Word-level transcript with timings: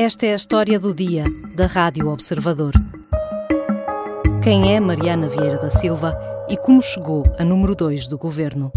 Esta 0.00 0.26
é 0.26 0.32
a 0.32 0.36
história 0.36 0.78
do 0.78 0.94
dia 0.94 1.24
da 1.56 1.66
Rádio 1.66 2.06
Observador. 2.06 2.70
Quem 4.44 4.72
é 4.72 4.78
Mariana 4.78 5.28
Vieira 5.28 5.58
da 5.58 5.70
Silva 5.70 6.16
e 6.48 6.56
como 6.56 6.80
chegou 6.80 7.24
a 7.36 7.44
número 7.44 7.74
2 7.74 8.06
do 8.06 8.16
governo? 8.16 8.70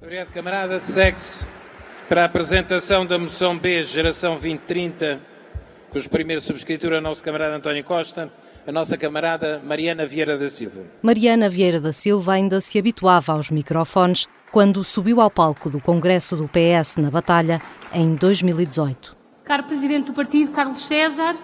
Obrigado, 0.00 0.32
camarada. 0.32 0.78
Segue-se 0.78 1.44
para 2.08 2.22
a 2.22 2.26
apresentação 2.26 3.04
da 3.04 3.18
moção 3.18 3.58
B, 3.58 3.82
Geração 3.82 4.34
2030, 4.34 5.18
cujo 5.90 6.08
primeiro 6.08 6.40
subscritor 6.40 6.92
é 6.92 6.98
o 6.98 7.02
nosso 7.02 7.24
camarada 7.24 7.56
António 7.56 7.82
Costa, 7.82 8.30
a 8.64 8.70
nossa 8.70 8.96
camarada 8.96 9.58
Mariana 9.58 10.06
Vieira 10.06 10.38
da 10.38 10.48
Silva. 10.48 10.82
Mariana 11.02 11.48
Vieira 11.48 11.80
da 11.80 11.92
Silva 11.92 12.34
ainda 12.34 12.60
se 12.60 12.78
habituava 12.78 13.32
aos 13.32 13.50
microfones 13.50 14.28
quando 14.52 14.84
subiu 14.84 15.20
ao 15.20 15.32
palco 15.32 15.68
do 15.68 15.80
Congresso 15.80 16.36
do 16.36 16.48
PS 16.48 16.96
na 16.98 17.10
Batalha 17.10 17.60
em 17.92 18.14
2018. 18.14 19.15
Caro 19.46 19.62
Presidente 19.62 20.06
do 20.06 20.12
Partido, 20.12 20.50
Carlos 20.50 20.84
César, 20.84 21.36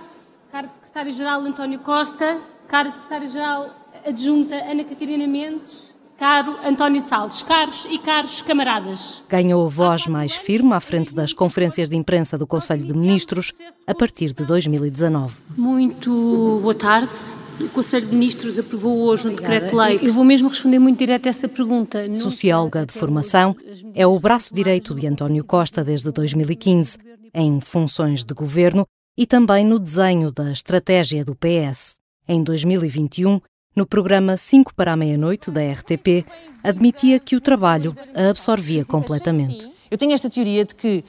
caro 0.50 0.68
Secretário-Geral 0.68 1.40
António 1.42 1.78
Costa, 1.78 2.36
caro 2.66 2.90
Secretário-Geral 2.90 3.70
Adjunta 4.04 4.56
Ana 4.56 4.82
Catarina 4.82 5.24
Mendes, 5.28 5.94
caro 6.18 6.56
António 6.64 7.00
Salles, 7.00 7.44
caros 7.44 7.86
e 7.88 7.98
caros 7.98 8.42
camaradas. 8.42 9.22
Ganhou 9.28 9.64
a 9.64 9.68
voz 9.68 10.08
mais 10.08 10.34
firme 10.34 10.72
à 10.72 10.80
frente 10.80 11.14
das 11.14 11.32
conferências 11.32 11.88
de 11.88 11.96
imprensa 11.96 12.36
do 12.36 12.44
Conselho 12.44 12.84
de 12.84 12.92
Ministros 12.92 13.52
a 13.86 13.94
partir 13.94 14.32
de 14.32 14.44
2019. 14.44 15.36
Muito 15.56 16.58
boa 16.60 16.74
tarde. 16.74 17.12
O 17.60 17.68
Conselho 17.68 18.08
de 18.08 18.14
Ministros 18.14 18.58
aprovou 18.58 18.98
hoje 19.02 19.28
um 19.28 19.34
decreto-lei. 19.36 20.00
Eu 20.02 20.12
vou 20.12 20.24
mesmo 20.24 20.48
responder 20.48 20.80
muito 20.80 20.98
direto 20.98 21.26
a 21.26 21.28
essa 21.28 21.46
pergunta. 21.46 22.12
Socióloga 22.14 22.84
de 22.84 22.92
formação, 22.92 23.54
é 23.94 24.04
o 24.04 24.18
braço 24.18 24.52
direito 24.52 24.92
de 24.92 25.06
António 25.06 25.44
Costa 25.44 25.84
desde 25.84 26.10
2015, 26.10 26.98
em 27.34 27.60
funções 27.60 28.24
de 28.24 28.34
governo 28.34 28.86
e 29.16 29.26
também 29.26 29.64
no 29.64 29.78
desenho 29.78 30.30
da 30.30 30.50
estratégia 30.50 31.24
do 31.24 31.34
PS. 31.34 31.98
Em 32.28 32.42
2021, 32.42 33.40
no 33.74 33.86
programa 33.86 34.36
5 34.36 34.74
para 34.74 34.92
a 34.92 34.96
meia-noite 34.96 35.50
da 35.50 35.60
RTP, 35.60 36.26
admitia 36.62 37.18
que 37.18 37.36
o 37.36 37.40
trabalho 37.40 37.94
a 38.14 38.28
absorvia 38.28 38.84
completamente. 38.84 39.70
Eu 39.90 39.98
tenho 39.98 40.12
esta 40.12 40.30
teoria 40.30 40.64
de 40.64 40.74
que 40.74 41.04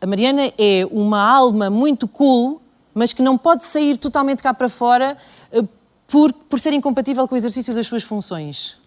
a 0.00 0.06
Mariana 0.06 0.52
é 0.58 0.86
uma 0.90 1.22
alma 1.22 1.70
muito 1.70 2.06
cool, 2.08 2.60
mas 2.92 3.12
que 3.12 3.22
não 3.22 3.38
pode 3.38 3.64
sair 3.64 3.96
totalmente 3.96 4.42
cá 4.42 4.52
para 4.52 4.68
fora 4.68 5.16
uh, 5.52 5.68
por, 6.06 6.32
por 6.32 6.58
ser 6.58 6.72
incompatível 6.72 7.26
com 7.26 7.34
o 7.34 7.38
exercício 7.38 7.74
das 7.74 7.86
suas 7.86 8.02
funções. 8.02 8.81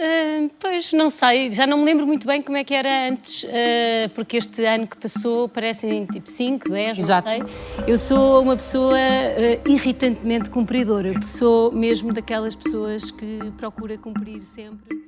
Uh, 0.00 0.50
pois 0.58 0.94
não 0.94 1.10
sei, 1.10 1.52
já 1.52 1.66
não 1.66 1.76
me 1.76 1.84
lembro 1.84 2.06
muito 2.06 2.26
bem 2.26 2.40
como 2.40 2.56
é 2.56 2.64
que 2.64 2.72
era 2.72 3.10
antes, 3.10 3.42
uh, 3.44 4.08
porque 4.14 4.38
este 4.38 4.64
ano 4.64 4.86
que 4.86 4.96
passou 4.96 5.46
parecem 5.46 6.06
tipo 6.06 6.26
5, 6.26 6.70
10, 6.70 6.96
não 6.96 7.04
Exato. 7.04 7.30
sei. 7.30 7.42
Eu 7.86 7.98
sou 7.98 8.40
uma 8.40 8.56
pessoa 8.56 8.96
uh, 8.96 9.70
irritantemente 9.70 10.48
cumpridora, 10.48 11.12
sou 11.26 11.70
mesmo 11.70 12.14
daquelas 12.14 12.56
pessoas 12.56 13.10
que 13.10 13.40
procura 13.58 13.98
cumprir 13.98 14.42
sempre. 14.42 15.00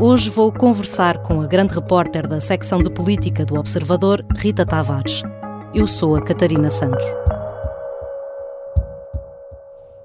Hoje 0.00 0.28
vou 0.28 0.52
conversar 0.52 1.22
com 1.22 1.40
a 1.40 1.46
grande 1.46 1.72
repórter 1.72 2.26
da 2.26 2.40
secção 2.40 2.78
de 2.78 2.90
política 2.90 3.46
do 3.46 3.54
Observador, 3.54 4.26
Rita 4.36 4.66
Tavares. 4.66 5.22
Eu 5.72 5.86
sou 5.86 6.16
a 6.16 6.20
Catarina 6.20 6.68
Santos. 6.68 7.06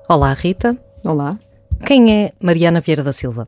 Olá, 0.07 0.31
Rita. 0.33 0.77
Olá. 1.03 1.39
Quem 1.87 2.13
é 2.13 2.33
Mariana 2.39 2.81
Vieira 2.81 3.03
da 3.03 3.11
Silva? 3.11 3.47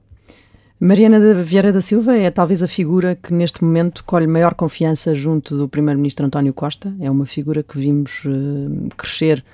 Mariana 0.79 1.43
Vieira 1.43 1.71
da 1.71 1.79
Silva 1.79 2.17
é 2.17 2.31
talvez 2.31 2.63
a 2.63 2.67
figura 2.67 3.15
que 3.15 3.31
neste 3.31 3.63
momento 3.63 4.03
colhe 4.03 4.25
maior 4.25 4.55
confiança 4.55 5.13
junto 5.13 5.55
do 5.55 5.69
Primeiro-Ministro 5.69 6.25
António 6.25 6.53
Costa. 6.53 6.91
É 6.99 7.09
uma 7.09 7.27
figura 7.27 7.61
que 7.61 7.77
vimos 7.77 8.25
uh, 8.25 8.89
crescer 8.97 9.45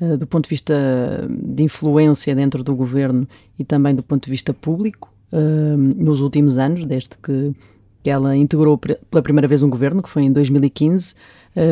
uh, 0.00 0.16
do 0.16 0.28
ponto 0.28 0.44
de 0.44 0.50
vista 0.50 0.74
de 1.28 1.64
influência 1.64 2.36
dentro 2.36 2.62
do 2.62 2.74
governo 2.74 3.28
e 3.58 3.64
também 3.64 3.96
do 3.96 4.02
ponto 4.02 4.24
de 4.24 4.30
vista 4.30 4.54
público 4.54 5.15
uh, 5.32 5.76
nos 5.76 6.20
últimos 6.20 6.58
anos, 6.58 6.84
desde 6.84 7.10
que, 7.22 7.54
que 8.02 8.10
ela 8.10 8.36
integrou 8.36 8.78
pela 8.78 9.22
primeira 9.22 9.48
vez 9.48 9.62
um 9.62 9.70
governo, 9.70 10.02
que 10.02 10.08
foi 10.08 10.22
em 10.22 10.32
2015. 10.32 11.14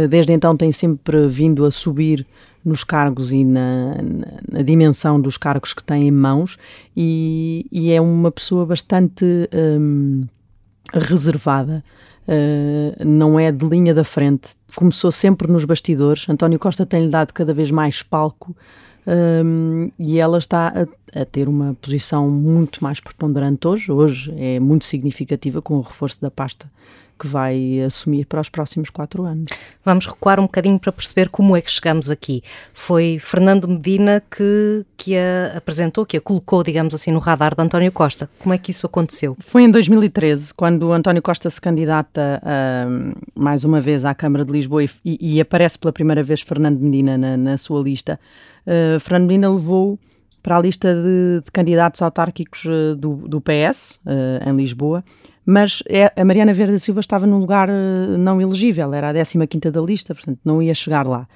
desde 0.08 0.32
então 0.32 0.56
tem 0.56 0.72
sempre 0.72 1.28
vindo 1.28 1.64
a 1.64 1.70
subir 1.70 2.26
nos 2.64 2.82
cargos 2.82 3.30
e 3.30 3.44
na, 3.44 3.96
na, 4.02 4.26
na, 4.50 4.62
dimensão 4.62 5.20
dos 5.20 5.36
cargos 5.36 5.74
que 5.74 5.84
tem 5.84 6.08
em 6.08 6.10
mãos 6.10 6.56
e, 6.96 7.66
e 7.70 7.92
é 7.92 8.00
uma 8.00 8.30
pessoa 8.30 8.64
bastante 8.64 9.24
um, 9.52 10.22
reservada. 10.92 11.84
Uh, 12.26 13.04
não 13.04 13.38
é 13.38 13.52
de 13.52 13.66
linha 13.68 13.92
da 13.92 14.02
frente. 14.02 14.52
Começou 14.74 15.12
sempre 15.12 15.46
nos 15.52 15.66
bastidores. 15.66 16.26
António 16.26 16.58
Costa 16.58 16.86
tem-lhe 16.86 17.10
dado 17.10 17.34
cada 17.34 17.52
vez 17.52 17.70
mais 17.70 18.02
palco 18.02 18.56
um, 19.06 19.90
e 19.98 20.18
ela 20.18 20.38
está 20.38 20.68
a, 20.68 21.20
a, 21.20 21.24
ter 21.24 21.48
uma 21.48 21.74
posição 21.80 22.30
muito 22.30 22.82
mais 22.82 23.00
preponderante 23.00 23.66
hoje. 23.66 23.92
Hoje 23.92 24.34
é 24.36 24.58
muito 24.58 24.84
significativa 24.84 25.60
com 25.60 25.76
o 25.76 25.80
reforço 25.80 26.20
da 26.20 26.30
pasta 26.30 26.70
que 27.18 27.26
vai 27.26 27.80
assumir 27.80 28.26
para 28.26 28.40
os 28.40 28.48
próximos 28.48 28.90
quatro 28.90 29.24
anos. 29.24 29.50
Vamos 29.84 30.06
recuar 30.06 30.38
um 30.38 30.44
bocadinho 30.44 30.78
para 30.78 30.92
perceber 30.92 31.28
como 31.28 31.56
é 31.56 31.60
que 31.60 31.70
chegamos 31.70 32.10
aqui. 32.10 32.42
Foi 32.72 33.18
Fernando 33.20 33.68
Medina 33.68 34.22
que, 34.30 34.84
que 34.96 35.16
a 35.16 35.56
apresentou, 35.56 36.04
que 36.04 36.16
a 36.16 36.20
colocou, 36.20 36.62
digamos 36.62 36.94
assim, 36.94 37.10
no 37.10 37.18
radar 37.18 37.54
de 37.54 37.62
António 37.62 37.92
Costa. 37.92 38.28
Como 38.38 38.54
é 38.54 38.58
que 38.58 38.70
isso 38.70 38.86
aconteceu? 38.86 39.36
Foi 39.40 39.62
em 39.62 39.70
2013, 39.70 40.52
quando 40.54 40.92
António 40.92 41.22
Costa 41.22 41.48
se 41.50 41.60
candidata 41.60 42.42
uh, 42.42 43.16
mais 43.34 43.64
uma 43.64 43.80
vez 43.80 44.04
à 44.04 44.14
Câmara 44.14 44.44
de 44.44 44.52
Lisboa 44.52 44.84
e, 44.84 44.90
e, 45.04 45.40
aparece 45.40 45.78
pela 45.78 45.92
primeira 45.92 46.22
vez 46.22 46.40
Fernando 46.40 46.78
Medina 46.80 47.16
na, 47.16 47.36
na 47.36 47.58
sua 47.58 47.82
lista. 47.82 48.18
Uh, 48.66 48.98
Fernando 49.00 49.28
Medina 49.28 49.50
levou 49.50 49.98
para 50.44 50.58
a 50.58 50.60
lista 50.60 50.94
de, 50.94 51.42
de 51.44 51.50
candidatos 51.50 52.00
autárquicos 52.02 52.64
uh, 52.66 52.94
do, 52.94 53.16
do, 53.26 53.40
PS, 53.40 53.98
em 54.46 54.54
Lisboa, 54.54 55.02
mas 55.46 55.82
é, 55.88 56.12
a 56.16 56.24
Mariana 56.24 56.54
Vieira 56.54 56.72
da 56.72 56.78
Silva 56.78 57.00
estava 57.00 57.26
num 57.26 57.38
lugar 57.38 57.68
uh, 57.68 58.18
não 58.18 58.40
elegível, 58.40 58.94
era 58.94 59.10
a 59.10 59.12
15ª 59.14 59.70
da 59.70 59.80
lista, 59.80 60.14
portanto 60.14 60.38
não 60.44 60.62
ia 60.62 60.74
chegar 60.74 61.06
lá. 61.06 61.28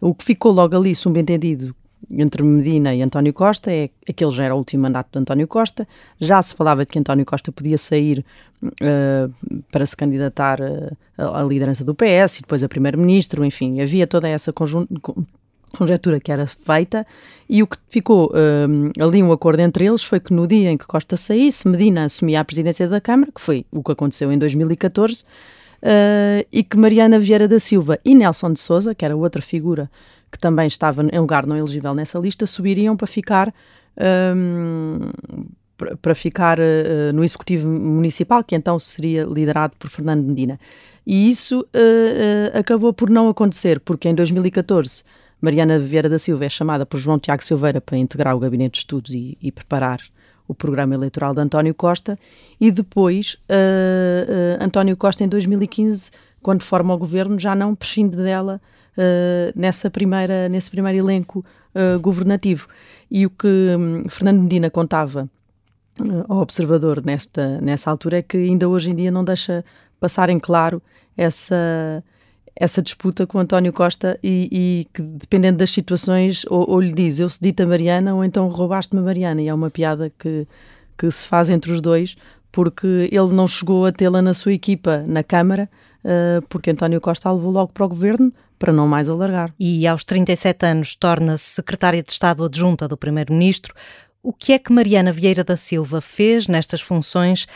O 0.00 0.14
que 0.14 0.24
ficou 0.24 0.52
logo 0.52 0.76
ali 0.76 0.94
subentendido 0.94 1.74
entre 2.10 2.42
Medina 2.42 2.94
e 2.94 3.00
António 3.00 3.32
Costa 3.32 3.72
é 3.72 3.88
que 4.14 4.22
ele 4.22 4.34
já 4.34 4.44
era 4.44 4.54
o 4.54 4.58
último 4.58 4.82
mandato 4.82 5.08
de 5.12 5.18
António 5.18 5.48
Costa, 5.48 5.88
já 6.20 6.42
se 6.42 6.54
falava 6.54 6.84
de 6.84 6.92
que 6.92 6.98
António 6.98 7.24
Costa 7.24 7.50
podia 7.50 7.78
sair 7.78 8.22
uh, 8.62 9.62
para 9.72 9.86
se 9.86 9.96
candidatar 9.96 10.60
uh, 10.60 10.96
à 11.16 11.42
liderança 11.42 11.82
do 11.82 11.94
PS 11.94 12.38
e 12.38 12.42
depois 12.42 12.62
a 12.62 12.68
primeiro-ministro, 12.68 13.42
enfim, 13.44 13.80
havia 13.80 14.06
toda 14.06 14.28
essa 14.28 14.52
conjectura 15.76 16.20
que 16.20 16.30
era 16.32 16.46
feita 16.46 17.06
e 17.48 17.62
o 17.62 17.66
que 17.66 17.76
ficou 17.88 18.32
um, 18.34 18.90
ali 19.02 19.22
um 19.22 19.32
acordo 19.32 19.60
entre 19.60 19.86
eles 19.86 20.02
foi 20.02 20.20
que 20.20 20.32
no 20.32 20.46
dia 20.46 20.70
em 20.70 20.78
que 20.78 20.86
Costa 20.86 21.16
saísse, 21.16 21.68
Medina 21.68 22.04
assumia 22.04 22.40
a 22.40 22.44
presidência 22.44 22.88
da 22.88 23.00
Câmara, 23.00 23.30
que 23.32 23.40
foi 23.40 23.66
o 23.70 23.82
que 23.82 23.92
aconteceu 23.92 24.32
em 24.32 24.38
2014, 24.38 25.22
uh, 25.22 26.46
e 26.50 26.62
que 26.62 26.76
Mariana 26.76 27.18
Vieira 27.18 27.46
da 27.46 27.60
Silva 27.60 27.98
e 28.04 28.14
Nelson 28.14 28.52
de 28.52 28.60
Souza, 28.60 28.94
que 28.94 29.04
era 29.04 29.16
outra 29.16 29.42
figura 29.42 29.90
que 30.32 30.38
também 30.38 30.66
estava 30.66 31.02
em 31.02 31.18
lugar 31.18 31.46
não 31.46 31.56
elegível 31.56 31.94
nessa 31.94 32.18
lista, 32.18 32.44
subiriam 32.44 32.96
para 32.96 33.06
ficar 33.06 33.54
um, 34.36 35.10
para 36.00 36.14
ficar 36.14 36.58
uh, 36.58 37.12
no 37.12 37.24
Executivo 37.24 37.68
Municipal, 37.68 38.42
que 38.42 38.54
então 38.54 38.78
seria 38.78 39.24
liderado 39.24 39.74
por 39.78 39.90
Fernando 39.90 40.24
Medina. 40.24 40.58
E 41.06 41.30
isso 41.30 41.60
uh, 41.60 42.58
acabou 42.58 42.92
por 42.92 43.10
não 43.10 43.28
acontecer, 43.28 43.80
porque 43.80 44.08
em 44.08 44.14
2014 44.14 45.04
Mariana 45.40 45.78
Vieira 45.78 46.08
da 46.08 46.18
Silva 46.18 46.44
é 46.44 46.48
chamada 46.48 46.86
por 46.86 46.98
João 46.98 47.18
Tiago 47.18 47.44
Silveira 47.44 47.80
para 47.80 47.98
integrar 47.98 48.34
o 48.34 48.38
gabinete 48.38 48.72
de 48.72 48.78
estudos 48.78 49.12
e, 49.12 49.36
e 49.40 49.52
preparar 49.52 50.00
o 50.46 50.54
programa 50.54 50.94
eleitoral 50.94 51.34
de 51.34 51.40
António 51.40 51.74
Costa 51.74 52.18
e 52.60 52.70
depois 52.70 53.36
uh, 53.48 54.60
uh, 54.60 54.64
António 54.64 54.96
Costa 54.96 55.24
em 55.24 55.28
2015, 55.28 56.10
quando 56.42 56.62
forma 56.62 56.94
o 56.94 56.98
governo, 56.98 57.38
já 57.38 57.54
não 57.54 57.74
prescinde 57.74 58.16
dela 58.16 58.60
uh, 58.96 59.58
nessa 59.58 59.90
primeira, 59.90 60.48
nesse 60.48 60.70
primeiro 60.70 60.98
elenco 60.98 61.44
governativo. 62.00 62.68
E 63.10 63.26
o 63.26 63.30
que 63.30 63.48
um, 63.48 64.08
Fernando 64.08 64.42
Medina 64.42 64.70
contava 64.70 65.28
ao 66.28 66.38
observador 66.38 67.04
nesta, 67.04 67.60
nessa 67.60 67.90
altura 67.90 68.18
é 68.18 68.22
que 68.22 68.36
ainda 68.36 68.68
hoje 68.68 68.90
em 68.90 68.94
dia 68.94 69.10
não 69.10 69.24
deixa 69.24 69.64
passar 69.98 70.30
em 70.30 70.38
claro 70.38 70.80
essa 71.16 72.02
essa 72.56 72.80
disputa 72.80 73.26
com 73.26 73.38
António 73.38 73.72
Costa 73.72 74.18
e, 74.22 74.48
e, 74.50 74.86
que, 74.92 75.02
dependendo 75.02 75.58
das 75.58 75.70
situações, 75.70 76.44
ou, 76.48 76.70
ou 76.70 76.80
lhe 76.80 76.92
diz 76.92 77.18
eu 77.18 77.28
cedi-te 77.28 77.62
a 77.62 77.66
Mariana 77.66 78.14
ou 78.14 78.24
então 78.24 78.48
roubaste-me 78.48 79.00
a 79.00 79.04
Mariana. 79.04 79.42
E 79.42 79.48
é 79.48 79.54
uma 79.54 79.70
piada 79.70 80.12
que, 80.18 80.46
que 80.96 81.10
se 81.10 81.26
faz 81.26 81.50
entre 81.50 81.72
os 81.72 81.80
dois, 81.80 82.16
porque 82.52 83.08
ele 83.10 83.32
não 83.32 83.48
chegou 83.48 83.84
a 83.84 83.92
tê-la 83.92 84.22
na 84.22 84.34
sua 84.34 84.52
equipa 84.52 85.04
na 85.06 85.24
Câmara, 85.24 85.68
uh, 86.04 86.42
porque 86.48 86.70
António 86.70 87.00
Costa 87.00 87.28
a 87.28 87.32
levou 87.32 87.50
logo 87.50 87.72
para 87.72 87.84
o 87.84 87.88
governo 87.88 88.32
para 88.58 88.72
não 88.72 88.86
mais 88.86 89.08
alargar. 89.08 89.52
E 89.58 89.86
aos 89.86 90.04
37 90.04 90.64
anos 90.64 90.94
torna-se 90.94 91.44
secretária 91.44 92.02
de 92.02 92.12
Estado 92.12 92.44
adjunta 92.44 92.86
do 92.86 92.96
Primeiro-Ministro. 92.96 93.74
O 94.22 94.32
que 94.32 94.52
é 94.52 94.58
que 94.58 94.72
Mariana 94.72 95.12
Vieira 95.12 95.42
da 95.42 95.56
Silva 95.56 96.00
fez 96.00 96.46
nestas 96.46 96.80
funções 96.80 97.46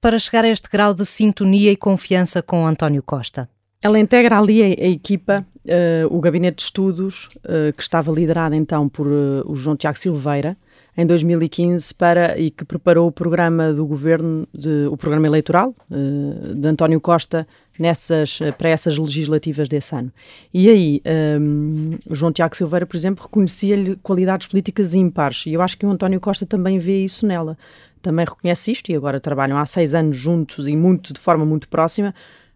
para 0.00 0.18
chegar 0.18 0.44
a 0.44 0.48
este 0.48 0.68
grau 0.68 0.92
de 0.92 1.06
sintonia 1.06 1.72
e 1.72 1.76
confiança 1.76 2.42
com 2.42 2.66
António 2.66 3.02
Costa? 3.02 3.48
Ela 3.80 3.98
integra 4.00 4.38
ali 4.38 4.62
a, 4.62 4.66
a 4.66 4.88
equipa, 4.88 5.46
uh, 5.64 6.16
o 6.16 6.20
gabinete 6.20 6.56
de 6.56 6.62
estudos, 6.62 7.28
uh, 7.36 7.72
que 7.76 7.82
estava 7.82 8.10
liderado 8.10 8.54
então 8.54 8.88
por 8.88 9.06
uh, 9.06 9.44
o 9.46 9.54
João 9.54 9.76
Tiago 9.76 9.98
Silveira, 9.98 10.56
em 10.96 11.06
2015 11.06 11.94
para 11.94 12.36
e 12.36 12.50
que 12.50 12.64
preparou 12.64 13.06
o 13.06 13.12
programa 13.12 13.72
do 13.72 13.86
governo, 13.86 14.48
de, 14.52 14.88
o 14.90 14.96
programa 14.96 15.28
eleitoral 15.28 15.72
de 15.88 16.66
António 16.66 17.00
Costa 17.00 17.46
nessas, 17.78 18.40
para 18.58 18.70
essas 18.70 18.98
legislativas 18.98 19.68
desse 19.68 19.94
ano. 19.94 20.10
E 20.52 20.68
aí, 20.68 21.00
um, 21.40 21.96
João 22.10 22.32
Tiago 22.32 22.56
Silveira, 22.56 22.84
por 22.84 22.96
exemplo, 22.96 23.22
reconhecia-lhe 23.22 23.94
qualidades 24.02 24.48
políticas 24.48 24.92
ímpares 24.92 25.44
e 25.46 25.52
eu 25.52 25.62
acho 25.62 25.78
que 25.78 25.86
o 25.86 25.90
António 25.90 26.18
Costa 26.18 26.44
também 26.44 26.80
vê 26.80 27.04
isso 27.04 27.24
nela. 27.24 27.56
Também 28.02 28.26
reconhece 28.28 28.72
isto 28.72 28.90
e 28.90 28.96
agora 28.96 29.20
trabalham 29.20 29.56
há 29.56 29.66
seis 29.66 29.94
anos 29.94 30.16
juntos 30.16 30.66
e 30.66 30.74
muito 30.74 31.12
de 31.12 31.20
forma 31.20 31.44
muito 31.44 31.68
próxima 31.68 32.12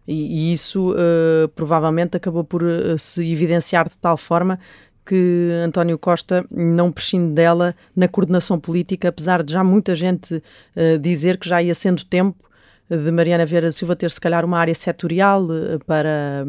e, 0.07 0.49
e 0.49 0.53
isso 0.53 0.91
uh, 0.91 1.47
provavelmente 1.55 2.17
acabou 2.17 2.43
por 2.43 2.61
uh, 2.63 2.97
se 2.99 3.25
evidenciar 3.31 3.87
de 3.87 3.97
tal 3.97 4.17
forma 4.17 4.59
que 5.05 5.49
António 5.65 5.97
Costa 5.97 6.45
não 6.49 6.91
prescinde 6.91 7.33
dela 7.33 7.75
na 7.95 8.07
coordenação 8.07 8.57
política, 8.59 9.09
apesar 9.09 9.43
de 9.43 9.51
já 9.51 9.63
muita 9.63 9.95
gente 9.95 10.35
uh, 10.35 10.99
dizer 10.99 11.37
que 11.37 11.47
já 11.47 11.61
ia 11.61 11.75
sendo 11.75 12.03
tempo 12.05 12.37
de 12.89 13.11
Mariana 13.11 13.45
Vieira 13.45 13.71
Silva 13.71 13.95
ter 13.95 14.11
se 14.11 14.19
calhar 14.19 14.43
uma 14.43 14.59
área 14.59 14.75
setorial 14.75 15.47
para, 15.87 16.45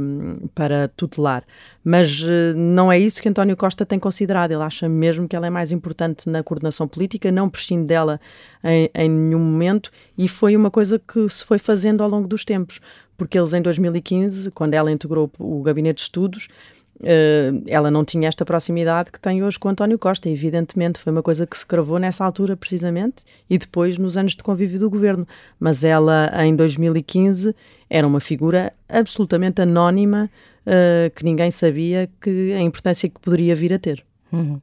para 0.53 0.89
tutelar. 0.89 1.45
Mas 1.83 2.23
não 2.57 2.91
é 2.91 2.99
isso 2.99 3.23
que 3.23 3.29
António 3.29 3.57
Costa 3.57 3.87
tem 3.87 4.01
considerado. 4.01 4.51
Ele 4.51 4.63
acha 4.63 4.89
mesmo 4.89 5.29
que 5.29 5.37
ela 5.37 5.47
é 5.47 5.51
mais 5.51 5.71
importante 5.71 6.29
na 6.29 6.43
coordenação 6.43 6.89
política, 6.89 7.31
não 7.31 7.49
prescinde 7.49 7.87
dela 7.87 8.21
em, 8.63 8.91
em 8.95 9.09
nenhum 9.09 9.39
momento 9.39 9.91
e 10.19 10.29
foi 10.29 10.57
uma 10.57 10.73
coisa 10.73 10.99
que 10.99 11.27
se 11.31 11.45
foi 11.45 11.57
fazendo 11.57 12.03
ao 12.03 12.11
longo 12.11 12.27
dos 12.27 12.45
tempos 12.45 12.81
porque 13.17 13.39
eles 13.39 13.53
em 13.53 13.63
2015, 13.63 14.51
quando 14.51 14.75
ela 14.75 14.91
integrou 14.91 15.31
o 15.39 15.63
gabinete 15.63 15.97
de 15.97 16.03
estudos, 16.03 16.49
uh, 17.01 17.63
ela 17.67 17.91
não 17.91 18.05
tinha 18.05 18.29
esta 18.29 18.45
proximidade 18.45 19.11
que 19.11 19.21
tem 19.21 19.43
hoje 19.43 19.59
com 19.59 19.69
António 19.69 19.99
Costa. 19.99 20.29
Evidentemente, 20.29 20.99
foi 20.99 21.13
uma 21.13 21.23
coisa 21.23 21.47
que 21.47 21.57
se 21.57 21.67
cravou 21.67 21.99
nessa 21.99 22.25
altura, 22.25 22.57
precisamente, 22.57 23.25
e 23.49 23.59
depois 23.59 23.99
nos 23.99 24.17
anos 24.17 24.35
de 24.35 24.43
convívio 24.43 24.79
do 24.79 24.91
governo. 24.91 25.27
Mas 25.59 25.85
ela, 25.85 26.31
em 26.45 26.55
2015, 26.55 27.55
era 27.89 28.07
uma 28.07 28.21
figura 28.21 28.73
absolutamente 28.89 29.63
anónima, 29.63 30.31
uh, 30.67 31.11
que 31.15 31.25
ninguém 31.25 31.51
sabia 31.51 32.09
que 32.21 32.53
a 32.53 32.61
importância 32.61 33.09
que 33.09 33.21
poderia 33.21 33.55
vir 33.55 33.73
a 33.73 33.79
ter. 33.79 34.05
Uhum. 34.33 34.61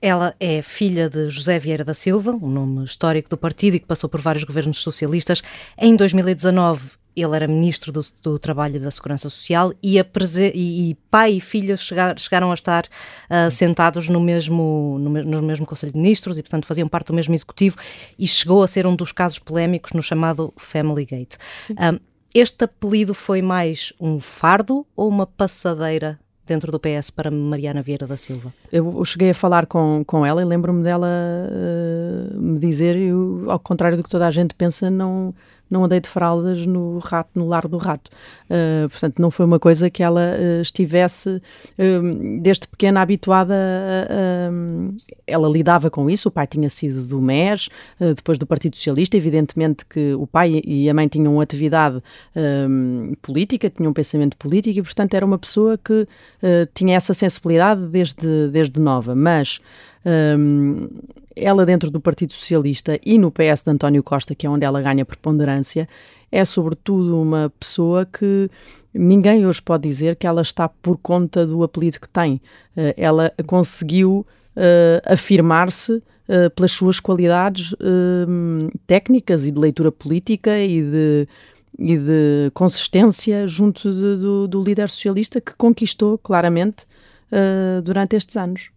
Ela 0.00 0.34
é 0.40 0.62
filha 0.62 1.08
de 1.08 1.30
José 1.30 1.60
Vieira 1.60 1.84
da 1.84 1.94
Silva, 1.94 2.32
um 2.32 2.50
nome 2.50 2.84
histórico 2.84 3.30
do 3.30 3.36
partido 3.36 3.76
e 3.76 3.78
que 3.78 3.86
passou 3.86 4.10
por 4.10 4.20
vários 4.20 4.42
governos 4.42 4.78
socialistas. 4.78 5.42
Em 5.78 5.94
2019, 5.94 6.80
ele 7.14 7.36
era 7.36 7.46
ministro 7.46 7.92
do, 7.92 8.04
do, 8.22 8.38
Trabalho 8.38 8.76
e 8.76 8.78
da 8.78 8.90
Segurança 8.90 9.28
Social 9.28 9.72
e, 9.82 9.98
e, 9.98 10.90
e 10.90 10.94
pai 11.10 11.34
e 11.34 11.40
filha 11.40 11.76
chegar, 11.76 12.18
chegaram 12.18 12.50
a 12.50 12.54
estar 12.54 12.84
uh, 12.84 13.50
sentados 13.50 14.08
no 14.08 14.20
mesmo, 14.20 14.96
no, 14.98 15.10
no, 15.22 15.42
mesmo 15.42 15.66
Conselho 15.66 15.92
de 15.92 15.98
Ministros 15.98 16.38
e, 16.38 16.42
portanto, 16.42 16.66
faziam 16.66 16.88
parte 16.88 17.08
do 17.08 17.14
mesmo 17.14 17.34
executivo 17.34 17.76
e 18.18 18.26
chegou 18.26 18.62
a 18.62 18.68
ser 18.68 18.86
um 18.86 18.96
dos 18.96 19.12
casos 19.12 19.38
polémicos 19.38 19.92
no 19.92 20.02
chamado 20.02 20.52
Family 20.56 21.04
Gate. 21.04 21.36
Um, 21.70 21.98
este 22.34 22.64
apelido 22.64 23.12
foi 23.12 23.42
mais 23.42 23.92
um 24.00 24.18
fardo 24.18 24.86
ou 24.96 25.08
uma 25.08 25.26
passadeira 25.26 26.18
dentro 26.46 26.72
do 26.72 26.80
PS 26.80 27.10
para 27.10 27.30
Mariana 27.30 27.82
Vieira 27.82 28.06
da 28.06 28.16
Silva? 28.16 28.52
Eu 28.70 29.04
cheguei 29.04 29.30
a 29.30 29.34
falar 29.34 29.66
com, 29.66 30.02
com 30.06 30.24
ela 30.24 30.42
e 30.42 30.44
lembro-me 30.44 30.82
dela 30.82 31.08
uh, 31.08 32.40
me 32.40 32.58
dizer, 32.58 32.96
eu, 32.96 33.44
ao 33.48 33.58
contrário 33.58 33.96
do 33.96 34.02
que 34.02 34.10
toda 34.10 34.26
a 34.26 34.30
gente 34.30 34.54
pensa, 34.54 34.90
não 34.90 35.34
não 35.72 35.84
andei 35.84 36.00
de 36.00 36.08
fraldas 36.08 36.66
no 36.66 36.98
rato, 36.98 37.30
no 37.34 37.48
lar 37.48 37.66
do 37.66 37.78
rato. 37.78 38.10
Uh, 38.44 38.88
portanto, 38.90 39.18
não 39.20 39.30
foi 39.30 39.46
uma 39.46 39.58
coisa 39.58 39.88
que 39.88 40.02
ela 40.02 40.20
uh, 40.20 40.60
estivesse 40.60 41.30
uh, 41.30 42.40
desde 42.42 42.68
pequena 42.68 43.00
habituada 43.00 43.54
a, 43.54 44.50
ela 45.26 45.48
lidava 45.48 45.90
com 45.90 46.10
isso. 46.10 46.28
O 46.28 46.32
pai 46.32 46.46
tinha 46.46 46.68
sido 46.68 47.02
do 47.02 47.20
MES, 47.20 47.68
depois 47.98 48.36
do 48.36 48.46
Partido 48.46 48.76
Socialista. 48.76 49.16
Evidentemente 49.16 49.86
que 49.86 50.12
o 50.14 50.26
pai 50.26 50.60
e 50.64 50.90
a 50.90 50.94
mãe 50.94 51.08
tinham 51.08 51.40
atividade 51.40 52.02
política, 53.22 53.70
tinham 53.70 53.90
um 53.90 53.94
pensamento 53.94 54.36
político 54.36 54.78
e, 54.78 54.82
portanto, 54.82 55.14
era 55.14 55.24
uma 55.24 55.38
pessoa 55.38 55.78
que 55.78 56.06
tinha 56.74 56.96
essa 56.96 57.14
sensibilidade 57.14 57.86
desde, 57.86 58.48
desde 58.48 58.78
nova. 58.80 59.14
Mas 59.14 59.60
um, 60.04 60.88
ela 61.34 61.64
dentro 61.64 61.90
do 61.90 62.00
Partido 62.00 62.32
Socialista 62.32 62.98
e 63.04 63.18
no 63.18 63.30
PS 63.30 63.62
de 63.62 63.70
António 63.70 64.02
Costa, 64.02 64.34
que 64.34 64.46
é 64.46 64.50
onde 64.50 64.64
ela 64.64 64.82
ganha 64.82 65.04
preponderância, 65.04 65.88
é 66.30 66.44
sobretudo 66.44 67.20
uma 67.20 67.52
pessoa 67.60 68.06
que 68.06 68.50
ninguém 68.92 69.46
hoje 69.46 69.60
pode 69.60 69.86
dizer 69.86 70.16
que 70.16 70.26
ela 70.26 70.40
está 70.40 70.68
por 70.68 70.96
conta 70.96 71.46
do 71.46 71.62
apelido 71.62 72.00
que 72.00 72.08
tem. 72.08 72.40
Uh, 72.76 72.94
ela 72.96 73.32
conseguiu 73.46 74.26
uh, 74.56 75.12
afirmar-se 75.12 75.92
uh, 75.92 76.50
pelas 76.56 76.72
suas 76.72 76.98
qualidades 76.98 77.74
técnicas 78.86 79.44
e 79.44 79.50
de 79.50 79.58
leitura 79.58 79.92
política 79.92 80.58
e 80.58 80.82
de, 80.82 81.28
e 81.78 81.98
de 81.98 82.50
consistência 82.54 83.46
junto 83.46 83.92
de, 83.92 84.16
do, 84.16 84.48
do, 84.48 84.64
líder 84.64 84.88
socialista 84.88 85.40
que 85.40 85.52
conquistou 85.54 86.16
claramente 86.16 86.86
durante 87.82 88.14
estes 88.14 88.36
anos. 88.36 88.70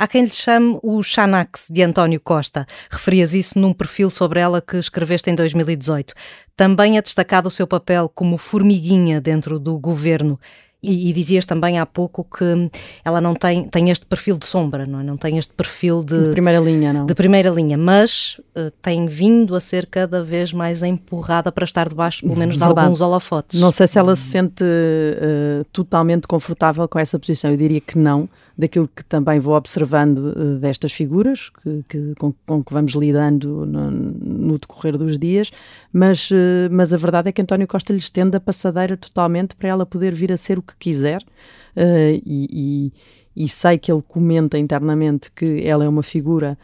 Há 0.00 0.06
quem 0.06 0.22
lhe 0.22 0.30
chame 0.30 0.78
o 0.80 1.02
Xanax 1.02 1.66
de 1.68 1.82
António 1.82 2.20
Costa. 2.20 2.68
Referias 2.88 3.34
isso 3.34 3.58
num 3.58 3.72
perfil 3.72 4.10
sobre 4.10 4.38
ela 4.38 4.62
que 4.62 4.76
escreveste 4.76 5.28
em 5.28 5.34
2018. 5.34 6.14
Também 6.56 6.96
é 6.96 7.02
destacado 7.02 7.48
o 7.48 7.50
seu 7.50 7.66
papel 7.66 8.08
como 8.08 8.38
formiguinha 8.38 9.20
dentro 9.20 9.58
do 9.58 9.76
governo. 9.76 10.38
E, 10.80 11.10
e, 11.10 11.12
dizias 11.12 11.44
também 11.44 11.76
há 11.76 11.84
pouco 11.84 12.22
que 12.22 12.70
ela 13.04 13.20
não 13.20 13.34
tem, 13.34 13.64
tem 13.64 13.90
este 13.90 14.06
perfil 14.06 14.38
de 14.38 14.46
sombra, 14.46 14.86
não, 14.86 15.00
é? 15.00 15.02
não 15.02 15.16
tem 15.16 15.36
este 15.36 15.52
perfil 15.52 16.04
de, 16.04 16.26
de 16.26 16.30
primeira 16.30 16.60
linha, 16.60 16.92
não. 16.92 17.04
De 17.04 17.16
primeira 17.16 17.50
linha, 17.50 17.76
mas 17.76 18.40
uh, 18.56 18.70
tem 18.80 19.06
vindo 19.06 19.56
a 19.56 19.60
ser 19.60 19.86
cada 19.86 20.22
vez 20.22 20.52
mais 20.52 20.84
empurrada 20.84 21.50
para 21.50 21.64
estar 21.64 21.88
debaixo, 21.88 22.22
pelo 22.22 22.38
menos, 22.38 22.54
de 22.54 22.60
Verdade. 22.60 22.78
alguns 22.78 23.00
holofotes. 23.00 23.60
Não 23.60 23.72
sei 23.72 23.88
se 23.88 23.98
ela 23.98 24.14
se 24.14 24.30
sente 24.30 24.62
uh, 24.62 25.64
totalmente 25.72 26.28
confortável 26.28 26.86
com 26.86 27.00
essa 27.00 27.18
posição. 27.18 27.50
Eu 27.50 27.56
diria 27.56 27.80
que 27.80 27.98
não 27.98 28.28
daquilo 28.56 28.88
que 28.88 29.04
também 29.04 29.40
vou 29.40 29.54
observando 29.56 30.32
uh, 30.36 30.58
destas 30.60 30.92
figuras 30.92 31.50
que, 31.60 31.84
que 31.88 32.14
com, 32.20 32.32
com, 32.46 32.62
que 32.62 32.72
vamos 32.72 32.92
lidando 32.92 33.66
no, 33.66 33.90
no 33.90 34.58
decorrer 34.58 34.96
dos 34.96 35.18
dias, 35.18 35.50
mas, 35.92 36.28
mas 36.70 36.92
a 36.92 36.96
verdade 36.96 37.28
é 37.28 37.32
que 37.32 37.40
António 37.40 37.66
Costa 37.66 37.92
lhe 37.92 37.98
estende 37.98 38.36
a 38.36 38.40
passadeira 38.40 38.96
totalmente 38.96 39.56
para 39.56 39.68
ela 39.68 39.86
poder 39.86 40.12
vir 40.12 40.32
a 40.32 40.36
ser 40.36 40.58
o 40.58 40.62
que 40.68 40.76
quiser 40.78 41.22
uh, 41.22 42.22
e, 42.24 42.92
e, 43.36 43.44
e, 43.44 43.48
sei 43.48 43.78
que 43.78 43.90
ele 43.90 44.02
comenta 44.02 44.58
internamente 44.58 45.30
que 45.32 45.66
ela 45.66 45.84
é 45.84 45.88
uma 45.88 46.02
figura 46.02 46.58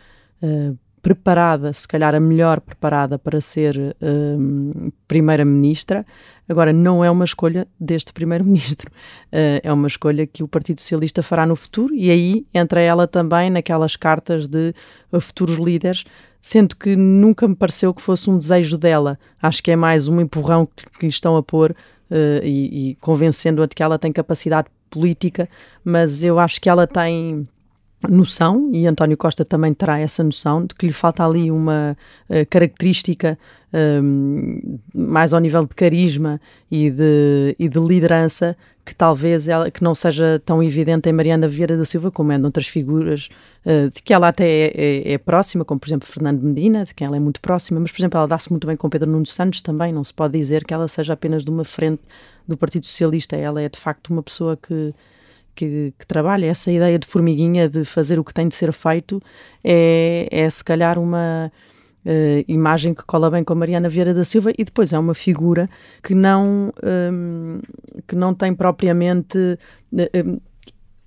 preparada, 1.01 1.73
se 1.73 1.89
calhar 1.89 2.15
a 2.15 2.21
melhor 2.21 2.61
preparada 2.61 3.19
para 3.19 3.41
ser 3.41 3.97
primeira-ministra, 5.09 6.05
Agora, 6.49 6.73
não 6.73 7.03
é 7.03 7.11
uma 7.11 7.25
escolha 7.25 7.67
deste 7.81 8.13
Primeiro-Ministro, 8.13 8.91
uh, 8.91 9.61
é 9.63 9.73
uma 9.73 9.89
escolha 9.89 10.27
que 10.27 10.43
o 10.43 10.49
Partido 10.49 10.81
Socialista 10.81 11.23
fará 11.23 11.47
no 11.47 11.57
futuro 11.57 11.95
e 11.95 12.11
aí 12.11 12.47
entra 12.53 12.81
ela 12.81 13.07
também 13.07 13.49
naquelas 13.49 13.97
cartas 13.97 14.47
de 14.47 14.75
uh, 15.11 15.21
futuros 15.21 15.57
líderes, 15.57 16.05
sendo 16.41 16.77
que 16.77 16.95
nunca 16.95 17.49
me 17.49 17.57
pareceu 17.57 17.95
que 17.95 18.03
fosse 18.03 18.29
um 18.29 18.37
desejo 18.37 18.77
dela. 18.77 19.19
Acho 19.41 19.63
que 19.63 19.71
é 19.71 19.77
mais 19.77 20.07
um 20.07 20.21
empurrão 20.21 20.67
que 20.67 21.07
lhe 21.07 21.09
estão 21.09 21.35
a 21.37 21.43
pôr 21.43 21.75
uh, 22.15 22.45
e, 22.45 22.91
e 22.91 22.95
convencendo-a 22.97 23.67
de 23.67 23.75
que 23.75 23.83
ela 23.83 23.99
tem 23.99 24.13
capacidade 24.13 24.69
política, 24.89 25.49
mas 25.85 26.23
eu 26.23 26.39
acho 26.39 26.61
que 26.61 26.69
ela 26.69 26.87
tem 26.87 27.49
noção, 28.09 28.71
e 28.73 28.87
António 28.87 29.17
Costa 29.17 29.45
também 29.45 29.75
terá 29.75 29.99
essa 29.99 30.23
noção, 30.23 30.65
de 30.67 30.75
que 30.75 30.87
lhe 30.87 30.93
falta 30.93 31.25
ali 31.25 31.51
uma 31.51 31.97
uh, 32.29 32.47
característica 32.49 33.39
um, 33.75 34.79
mais 34.95 35.33
ao 35.33 35.41
nível 35.41 35.67
de 35.67 35.75
carisma 35.75 36.41
e 36.71 36.91
de, 36.91 37.57
e 37.59 37.69
de 37.69 37.79
liderança 37.81 38.57
que 38.85 38.95
talvez 38.95 39.49
ela, 39.49 39.71
que 39.71 39.83
não 39.83 39.95
seja 39.95 40.41
tão 40.45 40.63
evidente 40.63 41.09
em 41.09 41.13
Mariana 41.13 41.49
Vieira 41.49 41.77
da 41.77 41.85
Silva 41.85 42.11
como 42.11 42.31
é 42.33 42.37
em 42.37 42.45
outras 42.45 42.69
figuras 42.69 43.31
uh, 43.65 43.91
de 43.91 44.03
que 44.03 44.13
ela 44.13 44.29
até 44.29 44.45
é, 44.45 44.73
é, 44.75 45.13
é, 45.15 45.19
próxima, 45.19 45.65
como 45.65 45.81
por 45.81 45.89
exemplo 45.89 46.07
Fernando 46.07 46.43
Medina, 46.43 46.85
de 46.85 46.95
quem 46.95 47.07
ela 47.07 47.17
é 47.17 47.21
muito 47.21 47.41
próxima, 47.41 47.81
mas 47.81 47.91
por 47.91 48.01
exemplo 48.01 48.19
ela 48.19 48.29
dá-se 48.29 48.51
muito 48.51 48.67
bem 48.67 48.77
com 48.77 48.89
Pedro 48.89 49.11
Nuno 49.11 49.27
Santos 49.27 49.63
também, 49.63 49.93
não 49.93 50.05
se 50.05 50.13
pode 50.13 50.39
dizer 50.39 50.65
que 50.65 50.75
ela 50.75 50.87
seja 50.87 51.15
apenas 51.15 51.45
de 51.45 51.51
uma 51.51 51.65
frente 51.65 52.03
do 52.47 52.57
Partido 52.57 52.87
Socialista, 52.87 53.37
ela 53.37 53.61
é 53.61 53.69
de 53.69 53.79
facto 53.79 54.11
uma 54.11 54.23
pessoa 54.23 54.57
que 54.57 54.95
que, 55.57 55.95
que, 55.97 56.05
trabalha. 56.05 56.47
Essa 56.47 56.73
ideia 56.73 56.99
de 56.99 57.07
formiguinha, 57.07 57.69
de 57.69 57.85
fazer 57.85 58.19
o 58.19 58.25
que 58.25 58.35
tem 58.35 58.49
de 58.49 58.57
ser 58.57 58.73
feito, 58.73 59.23
é, 59.63 60.27
é 60.29 60.51
se 60.51 60.65
calhar 60.65 60.99
uma 60.99 61.53
uh, 62.05 62.45
imagem 62.47 62.95
que 62.95 63.05
cola 63.05 63.31
bem 63.31 63.45
com 63.45 63.53
a 63.53 63.57
Mariana 63.57 63.89
Vieira 63.89 64.15
da 64.15 64.25
Silva 64.25 64.53
e 64.57 64.65
depois 64.65 64.93
é 64.93 64.99
uma 64.99 65.15
figura 65.15 65.69
que 66.03 66.15
não, 66.15 66.73
um, 67.13 67.61
que 68.07 68.15
não 68.15 68.35
tem 68.35 68.55
propriamente. 68.55 69.39
Um, 69.93 70.41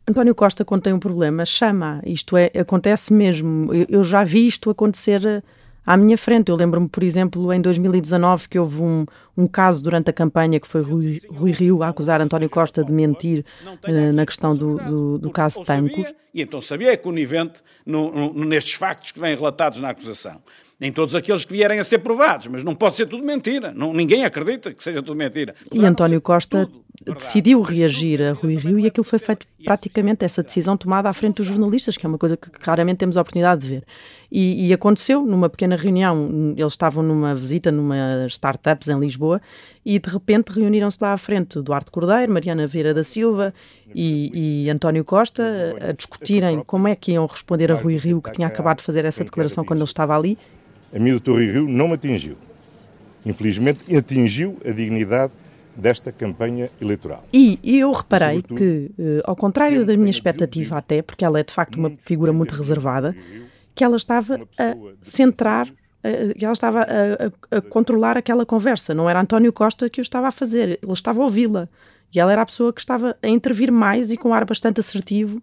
António 0.10 0.34
Costa, 0.34 0.64
quando 0.64 0.84
tem 0.84 0.94
um 0.94 1.00
problema, 1.00 1.44
chama. 1.46 2.02
Isto 2.06 2.38
é, 2.38 2.50
acontece 2.58 3.12
mesmo. 3.12 3.74
Eu, 3.74 3.86
eu 3.90 4.04
já 4.06 4.24
vi 4.24 4.48
isto 4.48 4.70
acontecer 4.70 5.44
à 5.86 5.98
minha 5.98 6.18
frente. 6.18 6.50
Eu 6.50 6.56
lembro-me, 6.56 6.88
por 6.88 7.04
exemplo, 7.04 7.52
em 7.52 7.62
2019, 7.62 8.48
que 8.48 8.58
houve 8.58 8.82
um, 8.82 9.06
um 9.36 9.46
caso 9.48 9.84
durante 9.84 10.10
a 10.10 10.14
campanha 10.14 10.60
que 10.60 10.68
foi 10.68 10.82
Rui, 10.82 11.22
Rui 11.30 11.52
Rio 11.52 11.84
a 11.84 11.90
acusar 11.90 12.22
António 12.22 12.50
Costa 12.50 12.86
de 12.86 12.92
mentir 12.92 13.46
uh, 13.66 14.14
na 14.14 14.26
questão 14.26 14.56
do, 14.56 14.78
do, 14.78 15.18
do 15.18 15.30
caso 15.30 15.62
Tancos. 15.64 16.14
E 16.34 16.42
então 16.42 16.62
sabia 16.62 16.92
é 16.92 16.98
conivente 16.98 17.62
no, 17.86 18.12
no, 18.12 18.46
nestes 18.46 18.74
factos 18.74 19.12
que 19.12 19.20
vêm 19.20 19.36
relatados 19.36 19.80
na 19.80 19.90
acusação. 19.90 20.42
Nem 20.80 20.92
todos 20.92 21.16
aqueles 21.16 21.44
que 21.44 21.54
vierem 21.54 21.80
a 21.80 21.84
ser 21.84 22.00
provados, 22.00 22.48
mas 22.48 22.64
não 22.64 22.76
pode 22.76 22.96
ser 22.96 23.08
tudo 23.08 23.24
mentira. 23.24 23.74
Não, 23.74 23.94
ninguém 23.94 24.24
acredita 24.24 24.72
que 24.72 24.84
seja 24.84 25.02
tudo 25.02 25.16
mentira. 25.16 25.56
E 25.74 25.84
António 25.84 26.22
Costa 26.22 26.70
decidiu 27.04 27.62
reagir 27.62 28.22
a 28.22 28.34
Rui 28.34 28.56
Rio 28.56 28.80
e 28.80 28.88
aquilo 28.88 29.04
foi 29.04 29.20
feito 29.20 29.46
praticamente 29.64 30.26
essa 30.26 30.42
decisão 30.42 30.76
tomada 30.76 31.10
à 31.10 31.14
frente 31.14 31.38
dos 31.38 31.46
jornalistas, 31.46 31.96
que 31.98 32.06
é 32.06 32.10
uma 32.10 32.18
coisa 32.18 32.36
que 32.36 32.50
raramente 32.62 32.98
temos 32.98 33.18
a 33.18 33.22
oportunidade 33.22 33.62
de 33.62 33.68
ver. 33.68 33.84
E, 34.32 34.68
e, 34.68 34.74
aconteceu 34.74 35.26
numa 35.26 35.48
pequena 35.48 35.78
reunião, 35.78 36.54
eles 36.58 36.74
estavam 36.74 37.02
numa 37.02 37.34
visita 37.34 37.72
numa 37.72 38.28
startups 38.28 38.90
em 38.90 39.00
Lisboa 39.00 39.42
e 39.86 40.00
de 40.00 40.10
repente 40.10 40.52
reuniram-se 40.52 40.98
lá 41.02 41.14
à 41.14 41.18
frente 41.18 41.62
Duarte 41.62 41.90
Cordeiro, 41.90 42.34
Mariana 42.34 42.68
Vieira 42.68 42.94
da 42.94 43.04
Silva 43.04 43.54
e, 43.96 44.66
e, 44.66 44.70
António 44.70 45.06
Costa 45.06 45.78
a 45.80 45.94
discutirem 45.94 46.62
como 46.66 46.90
é 46.90 46.96
que 46.96 47.14
iam 47.14 47.26
responder 47.26 47.72
a 47.72 47.76
Rui 47.76 47.96
Rio, 47.96 48.22
que 48.22 48.32
tinha 48.32 48.48
acabado 48.48 48.80
de 48.80 48.84
fazer 48.84 49.06
essa 49.06 49.24
declaração 49.24 49.64
quando 49.64 49.80
ele 49.80 49.86
estava 49.86 50.18
ali. 50.18 50.38
A 50.94 51.00
mim 51.00 51.12
o 51.12 51.20
Dr. 51.20 51.32
Rui 51.32 51.52
Rio 51.52 51.68
não 51.68 51.88
me 51.88 51.94
atingiu. 51.96 52.38
Infelizmente 53.26 53.96
atingiu 53.96 54.58
a 54.66 54.72
dignidade 54.72 55.34
desta 55.76 56.12
campanha 56.12 56.70
eleitoral. 56.82 57.24
E, 57.32 57.60
e 57.62 57.80
eu 57.80 57.92
reparei 57.92 58.42
que, 58.42 58.92
uh, 58.98 59.22
ao 59.26 59.36
contrário 59.36 59.86
da 59.86 59.96
minha 59.96 60.10
expectativa 60.10 60.78
até, 60.78 61.02
porque 61.02 61.24
ela 61.24 61.40
é 61.40 61.44
de 61.44 61.54
facto 61.54 61.76
uma 61.76 61.92
figura 62.00 62.34
muito 62.34 62.56
reservada, 62.56 63.16
que 63.76 63.84
ela 63.84 63.96
estava 63.96 64.42
a 64.58 64.76
centrar, 65.02 65.68
que 66.38 66.44
ela 66.44 66.54
estava 66.54 66.82
a, 66.82 67.56
a, 67.56 67.58
a, 67.58 67.62
controlar 67.62 68.18
aquela 68.18 68.46
conversa. 68.46 68.94
Não 68.94 69.10
era 69.10 69.22
António 69.22 69.54
Costa 69.54 69.90
que 69.90 70.00
o 70.00 70.02
estava 70.02 70.30
a 70.30 70.32
fazer, 70.32 70.80
ele 70.82 70.94
estava 70.94 71.22
a 71.22 71.24
ouvi-la. 71.24 71.70
E 72.14 72.20
ela 72.20 72.32
era 72.32 72.42
a 72.42 72.46
pessoa 72.46 72.72
que 72.72 72.80
estava 72.80 73.16
a 73.22 73.28
intervir 73.28 73.72
mais 73.72 74.10
e 74.10 74.18
com 74.18 74.30
um 74.30 74.34
ar 74.34 74.46
bastante 74.46 74.80
assertivo 74.80 75.42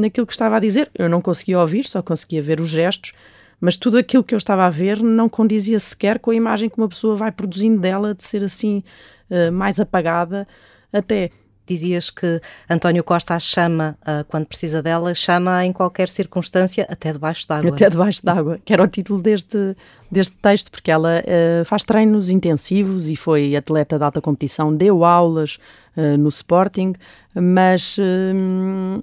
naquilo 0.00 0.26
que 0.26 0.32
estava 0.32 0.56
a 0.56 0.60
dizer. 0.60 0.90
Eu 0.94 1.08
não 1.08 1.20
conseguia 1.20 1.60
ouvir, 1.60 1.84
só 1.84 2.02
conseguia 2.02 2.42
ver 2.42 2.58
os 2.60 2.68
gestos, 2.68 3.12
mas 3.60 3.76
tudo 3.76 3.98
aquilo 3.98 4.24
que 4.24 4.34
eu 4.34 4.38
estava 4.38 4.64
a 4.64 4.70
ver 4.70 5.02
não 5.02 5.28
condizia 5.28 5.78
sequer 5.78 6.18
com 6.18 6.30
a 6.30 6.34
imagem 6.34 6.70
que 6.70 6.78
uma 6.78 6.88
pessoa 6.88 7.14
vai 7.14 7.30
produzindo 7.30 7.80
dela 7.80 8.14
de 8.14 8.24
ser 8.24 8.42
assim 8.42 8.82
uh, 9.30 9.52
mais 9.52 9.78
apagada 9.78 10.48
até. 10.92 11.30
Dizias 11.66 12.10
que 12.10 12.40
António 12.68 13.04
Costa 13.04 13.36
a 13.36 13.38
chama 13.38 13.96
uh, 14.02 14.24
quando 14.26 14.44
precisa 14.44 14.82
dela, 14.82 15.14
chama 15.14 15.64
em 15.64 15.72
qualquer 15.72 16.08
circunstância, 16.08 16.84
até 16.90 17.12
debaixo 17.12 17.46
d'água. 17.46 17.70
Até 17.70 17.88
debaixo 17.88 18.24
d'água, 18.24 18.58
que 18.64 18.72
era 18.72 18.82
o 18.82 18.88
título 18.88 19.22
deste, 19.22 19.76
deste 20.10 20.34
texto, 20.38 20.68
porque 20.68 20.90
ela 20.90 21.22
uh, 21.22 21.64
faz 21.64 21.84
treinos 21.84 22.28
intensivos 22.28 23.08
e 23.08 23.14
foi 23.14 23.54
atleta 23.54 23.98
de 23.98 24.02
alta 24.02 24.20
competição, 24.20 24.74
deu 24.74 25.04
aulas 25.04 25.58
uh, 25.96 26.18
no 26.18 26.28
Sporting, 26.28 26.94
mas, 27.32 27.96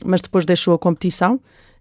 mas 0.03 0.21
depois 0.21 0.45
deixou 0.45 0.73
a 0.73 0.77
competição 0.77 1.39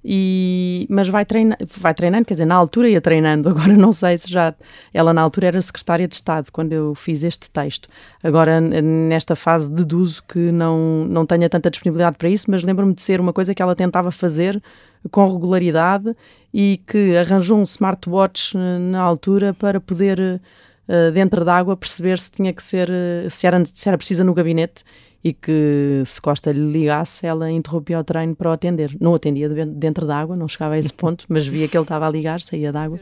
e, 0.08 0.86
mas 0.88 1.08
vai, 1.08 1.24
treina, 1.24 1.58
vai 1.78 1.92
treinando, 1.92 2.24
quer 2.24 2.34
dizer, 2.34 2.44
na 2.44 2.54
altura 2.54 2.88
ia 2.88 3.00
treinando, 3.00 3.48
agora 3.50 3.72
não 3.72 3.92
sei 3.92 4.16
se 4.16 4.30
já. 4.30 4.54
Ela 4.94 5.12
na 5.12 5.20
altura 5.20 5.48
era 5.48 5.60
secretária 5.60 6.06
de 6.06 6.14
Estado 6.14 6.52
quando 6.52 6.72
eu 6.72 6.94
fiz 6.94 7.24
este 7.24 7.50
texto. 7.50 7.88
Agora, 8.22 8.60
nesta 8.60 9.34
fase, 9.34 9.68
deduzo 9.68 10.22
que 10.22 10.38
não, 10.52 11.04
não 11.08 11.26
tenha 11.26 11.48
tanta 11.48 11.68
disponibilidade 11.68 12.16
para 12.18 12.28
isso, 12.28 12.48
mas 12.48 12.62
lembro-me 12.62 12.94
de 12.94 13.02
ser 13.02 13.20
uma 13.20 13.32
coisa 13.32 13.52
que 13.52 13.60
ela 13.60 13.74
tentava 13.74 14.12
fazer 14.12 14.62
com 15.10 15.32
regularidade 15.32 16.14
e 16.54 16.80
que 16.86 17.16
arranjou 17.16 17.58
um 17.58 17.64
smartwatch 17.64 18.56
eh, 18.56 18.78
na 18.78 19.00
altura 19.00 19.54
para 19.54 19.80
poder, 19.80 20.18
uh, 20.20 21.12
dentro 21.12 21.44
d'água, 21.44 21.76
perceber 21.76 22.18
se 22.18 22.30
tinha 22.30 22.52
que 22.52 22.62
ser, 22.62 22.88
se 23.28 23.46
era, 23.46 23.62
se 23.64 23.88
era 23.88 23.98
precisa 23.98 24.22
no 24.22 24.32
gabinete 24.32 24.84
e 25.26 25.32
que 25.32 26.04
se 26.06 26.20
Costa 26.20 26.52
lhe 26.52 26.70
ligasse, 26.70 27.26
ela 27.26 27.50
interrompia 27.50 27.98
o 27.98 28.04
treino 28.04 28.32
para 28.36 28.48
o 28.48 28.52
atender. 28.52 28.96
Não 29.00 29.12
atendia 29.12 29.48
dentro 29.48 30.06
d'água, 30.06 30.36
não 30.36 30.46
chegava 30.46 30.74
a 30.74 30.78
esse 30.78 30.92
ponto, 30.92 31.24
mas 31.28 31.44
via 31.44 31.66
que 31.66 31.76
ele 31.76 31.82
estava 31.82 32.06
a 32.06 32.10
ligar, 32.10 32.40
saía 32.40 32.70
d'água 32.70 33.00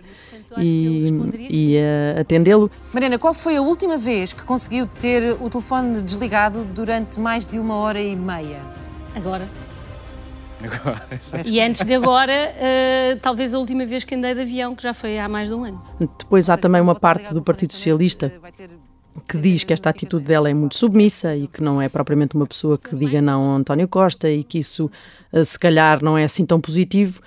e 0.56 1.12
ia 1.50 2.18
atendê-lo. 2.18 2.70
Mariana, 2.94 3.18
qual 3.18 3.34
foi 3.34 3.58
a 3.58 3.60
última 3.60 3.98
vez 3.98 4.32
que 4.32 4.42
conseguiu 4.42 4.86
ter 4.86 5.36
o 5.38 5.50
telefone 5.50 6.00
desligado 6.00 6.64
durante 6.64 7.20
mais 7.20 7.46
de 7.46 7.58
uma 7.58 7.76
hora 7.76 8.00
e 8.00 8.16
meia? 8.16 8.62
Agora. 9.14 9.46
Agora, 10.62 11.06
e 11.44 11.60
antes 11.60 11.86
de 11.86 11.92
agora, 11.92 12.54
uh, 12.54 13.18
talvez 13.20 13.52
a 13.52 13.58
última 13.58 13.84
vez 13.84 14.02
que 14.02 14.14
andei 14.14 14.34
de 14.34 14.40
avião, 14.40 14.74
que 14.74 14.82
já 14.82 14.94
foi 14.94 15.18
há 15.18 15.28
mais 15.28 15.50
de 15.50 15.54
um 15.54 15.62
ano. 15.62 15.82
Depois 16.18 16.48
há 16.48 16.56
também 16.56 16.80
uma 16.80 16.94
parte 16.94 17.34
do 17.34 17.42
Partido 17.42 17.74
Socialista 17.74 18.32
que 19.28 19.38
diz 19.38 19.64
que 19.64 19.72
esta 19.72 19.90
atitude 19.90 20.24
dela 20.24 20.50
é 20.50 20.54
muito 20.54 20.76
submissa 20.76 21.36
e 21.36 21.46
que 21.46 21.62
não 21.62 21.80
é 21.80 21.88
propriamente 21.88 22.34
uma 22.34 22.46
pessoa 22.46 22.76
que 22.76 22.94
diga 22.96 23.22
não 23.22 23.52
a 23.52 23.56
António 23.56 23.88
Costa 23.88 24.30
e 24.30 24.42
que 24.42 24.58
isso 24.58 24.90
eh, 25.32 25.44
se 25.44 25.58
calhar 25.58 26.02
não 26.02 26.16
é 26.18 26.24
assim 26.24 26.44
tão 26.44 26.60
positivo. 26.60 27.20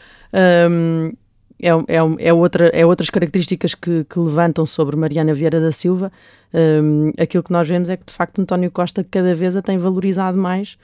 Um, 0.69 1.13
é, 1.59 1.69
é, 1.69 2.27
é, 2.27 2.33
outra, 2.33 2.67
é 2.67 2.85
outras 2.85 3.09
características 3.09 3.73
que, 3.73 4.03
que, 4.03 4.19
levantam 4.19 4.65
sobre 4.65 4.95
Mariana 4.95 5.33
Vieira 5.33 5.59
da 5.59 5.71
Silva. 5.71 6.11
Um, 6.53 7.11
aquilo 7.17 7.43
que 7.43 7.51
nós 7.51 7.67
vemos 7.67 7.89
é 7.89 7.97
que, 7.97 8.05
de 8.05 8.13
facto, 8.13 8.39
António 8.39 8.69
Costa 8.69 9.03
cada 9.03 9.33
vez 9.33 9.55
a 9.55 9.61
tem 9.61 9.77
valorizado 9.77 10.37
mais 10.37 10.77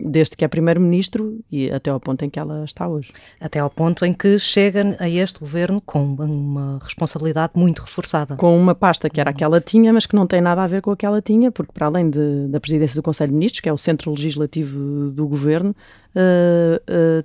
desde 0.00 0.36
que 0.36 0.44
é 0.44 0.48
primeiro-ministro 0.48 1.38
e 1.50 1.70
até 1.70 1.90
ao 1.90 2.00
ponto 2.00 2.24
em 2.24 2.30
que 2.30 2.38
ela 2.38 2.64
está 2.64 2.88
hoje. 2.88 3.12
Até 3.40 3.60
ao 3.60 3.70
ponto 3.70 4.04
em 4.04 4.12
que 4.12 4.38
chega 4.38 4.96
a 4.98 5.08
este 5.08 5.38
governo 5.38 5.80
com 5.80 6.02
uma 6.02 6.78
responsabilidade 6.82 7.52
muito 7.54 7.82
reforçada. 7.82 8.36
Com 8.36 8.56
uma 8.58 8.74
pasta 8.74 9.08
que 9.08 9.20
era 9.20 9.30
a 9.30 9.32
que 9.32 9.44
ela 9.44 9.60
tinha, 9.60 9.92
mas 9.92 10.06
que 10.06 10.16
não 10.16 10.26
tem 10.26 10.40
nada 10.40 10.62
a 10.62 10.66
ver 10.66 10.82
com 10.82 10.90
a 10.90 10.96
que 10.96 11.06
ela 11.06 11.22
tinha, 11.22 11.50
porque 11.52 11.72
para 11.72 11.86
além 11.86 12.10
de, 12.10 12.48
da 12.48 12.60
presidência 12.60 12.96
do 12.96 13.02
Conselho 13.02 13.30
de 13.30 13.34
Ministros, 13.34 13.60
que 13.60 13.68
é 13.68 13.72
o 13.72 13.78
centro 13.78 14.10
legislativo 14.10 15.10
do 15.10 15.26
governo, 15.26 15.74
uh, 16.16 17.20
uh, 17.22 17.24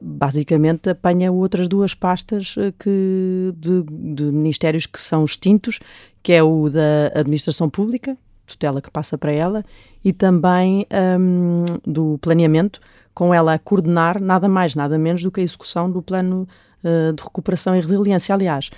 basicamente 0.00 0.90
apanha 0.90 1.30
outras 1.30 1.68
duas 1.68 1.94
pastas 1.94 2.56
uh, 2.56 2.72
que, 2.78 3.52
de, 3.56 3.82
de 4.14 4.24
ministérios 4.24 4.86
que 4.86 5.00
são 5.00 5.24
extintos, 5.24 5.80
que 6.22 6.32
é 6.32 6.42
o 6.42 6.68
da 6.68 7.12
administração 7.14 7.68
pública, 7.68 8.16
tutela 8.46 8.80
que 8.80 8.90
passa 8.90 9.16
para 9.16 9.32
ela, 9.32 9.64
e 10.04 10.12
também 10.12 10.86
um, 11.18 11.64
do 11.84 12.18
planeamento, 12.18 12.80
com 13.14 13.32
ela 13.32 13.54
a 13.54 13.58
coordenar 13.58 14.20
nada 14.20 14.48
mais, 14.48 14.74
nada 14.74 14.98
menos 14.98 15.22
do 15.22 15.30
que 15.30 15.40
a 15.40 15.44
execução 15.44 15.90
do 15.90 16.02
plano 16.02 16.48
uh, 16.82 17.12
de 17.12 17.22
recuperação 17.22 17.74
e 17.76 17.80
resiliência. 17.80 18.34
Aliás, 18.34 18.70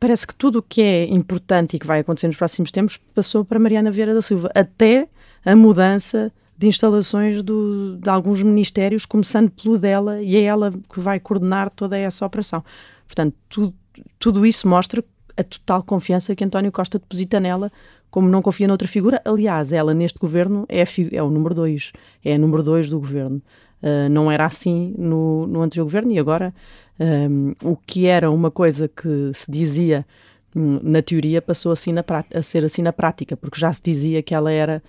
parece 0.00 0.26
que 0.26 0.34
tudo 0.34 0.60
o 0.60 0.62
que 0.62 0.82
é 0.82 1.04
importante 1.04 1.76
e 1.76 1.78
que 1.78 1.86
vai 1.86 2.00
acontecer 2.00 2.26
nos 2.26 2.36
próximos 2.36 2.70
tempos 2.70 2.98
passou 3.14 3.44
para 3.44 3.58
Mariana 3.58 3.90
Vieira 3.90 4.14
da 4.14 4.22
Silva, 4.22 4.50
até 4.54 5.08
a 5.44 5.54
mudança 5.54 6.32
de 6.58 6.66
instalações 6.66 7.42
do, 7.42 7.98
de 7.98 8.08
alguns 8.08 8.42
ministérios, 8.42 9.04
começando 9.04 9.50
pelo 9.50 9.78
dela, 9.78 10.22
e 10.22 10.36
é 10.36 10.42
ela 10.42 10.72
que 10.92 10.98
vai 10.98 11.20
coordenar 11.20 11.70
toda 11.70 11.98
essa 11.98 12.24
operação. 12.24 12.64
Portanto, 13.06 13.36
tudo, 13.48 13.74
tudo 14.18 14.46
isso 14.46 14.66
mostra 14.66 15.04
a 15.36 15.44
total 15.44 15.82
confiança 15.82 16.34
que 16.34 16.42
António 16.42 16.72
Costa 16.72 16.98
deposita 16.98 17.38
nela 17.38 17.70
como 18.10 18.28
não 18.28 18.42
confia 18.42 18.68
noutra 18.68 18.88
figura. 18.88 19.20
Aliás, 19.24 19.72
ela 19.72 19.94
neste 19.94 20.18
governo 20.18 20.66
é, 20.68 20.84
é 21.12 21.22
o 21.22 21.30
número 21.30 21.54
dois, 21.54 21.92
é 22.24 22.34
a 22.34 22.38
número 22.38 22.62
dois 22.62 22.88
do 22.88 22.98
governo. 22.98 23.42
Uh, 23.82 24.08
não 24.10 24.32
era 24.32 24.46
assim 24.46 24.94
no, 24.96 25.46
no 25.46 25.60
anterior 25.60 25.84
governo 25.84 26.10
e 26.10 26.18
agora 26.18 26.54
um, 26.98 27.54
o 27.62 27.76
que 27.76 28.06
era 28.06 28.30
uma 28.30 28.50
coisa 28.50 28.88
que 28.88 29.30
se 29.34 29.50
dizia 29.50 30.06
um, 30.54 30.80
na 30.82 31.02
teoria 31.02 31.42
passou 31.42 31.72
assim 31.72 31.92
na 31.92 32.02
a 32.34 32.42
ser 32.42 32.64
assim 32.64 32.80
na 32.80 32.92
prática, 32.92 33.36
porque 33.36 33.60
já 33.60 33.72
se 33.72 33.82
dizia 33.82 34.22
que 34.22 34.34
ela 34.34 34.50
era 34.50 34.82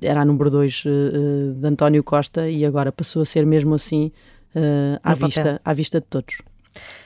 era 0.00 0.22
a 0.22 0.24
número 0.24 0.50
dois 0.50 0.82
uh, 0.86 1.52
de 1.52 1.68
António 1.68 2.02
Costa 2.02 2.48
e 2.48 2.64
agora 2.64 2.90
passou 2.90 3.20
a 3.20 3.26
ser 3.26 3.44
mesmo 3.44 3.74
assim 3.74 4.10
uh, 4.56 4.98
à, 5.02 5.14
vista, 5.14 5.60
à 5.62 5.72
vista 5.74 6.00
de 6.00 6.06
todos. 6.06 6.38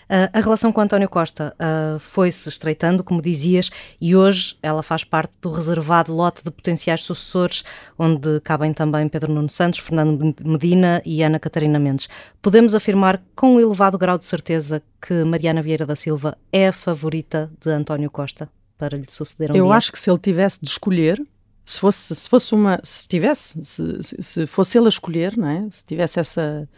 Uh, 0.06 0.30
a 0.32 0.40
relação 0.40 0.70
com 0.70 0.80
António 0.80 1.08
Costa 1.08 1.54
uh, 1.56 1.98
foi-se 1.98 2.48
estreitando, 2.48 3.02
como 3.02 3.20
dizias, 3.20 3.70
e 4.00 4.14
hoje 4.14 4.56
ela 4.62 4.82
faz 4.82 5.02
parte 5.02 5.32
do 5.42 5.50
reservado 5.50 6.14
lote 6.14 6.44
de 6.44 6.50
potenciais 6.50 7.02
sucessores, 7.02 7.64
onde 7.98 8.40
cabem 8.40 8.72
também 8.72 9.08
Pedro 9.08 9.32
Nuno 9.32 9.48
Santos, 9.50 9.80
Fernando 9.80 10.34
Medina 10.44 11.02
e 11.04 11.22
Ana 11.22 11.40
Catarina 11.40 11.78
Mendes. 11.78 12.08
Podemos 12.40 12.74
afirmar 12.74 13.20
com 13.34 13.56
um 13.56 13.60
elevado 13.60 13.98
grau 13.98 14.16
de 14.16 14.26
certeza 14.26 14.80
que 15.00 15.24
Mariana 15.24 15.60
Vieira 15.60 15.84
da 15.84 15.96
Silva 15.96 16.38
é 16.52 16.68
a 16.68 16.72
favorita 16.72 17.50
de 17.60 17.70
António 17.70 18.10
Costa 18.10 18.48
para 18.78 18.96
lhe 18.96 19.06
suceder 19.08 19.50
um 19.50 19.56
Eu 19.56 19.66
dia? 19.66 19.74
acho 19.74 19.90
que 19.90 19.98
se 19.98 20.08
ele 20.08 20.18
tivesse 20.18 20.60
de 20.60 20.68
escolher, 20.68 21.20
se 21.64 21.80
fosse, 21.80 22.14
se 22.14 22.28
fosse 22.28 22.54
uma, 22.54 22.78
se 22.84 23.08
tivesse, 23.08 23.64
se, 23.64 24.22
se 24.22 24.46
fosse 24.46 24.78
ele 24.78 24.86
a 24.86 24.88
escolher, 24.88 25.36
não 25.36 25.48
é? 25.48 25.66
Se 25.68 25.84
tivesse 25.84 26.20
essa 26.20 26.68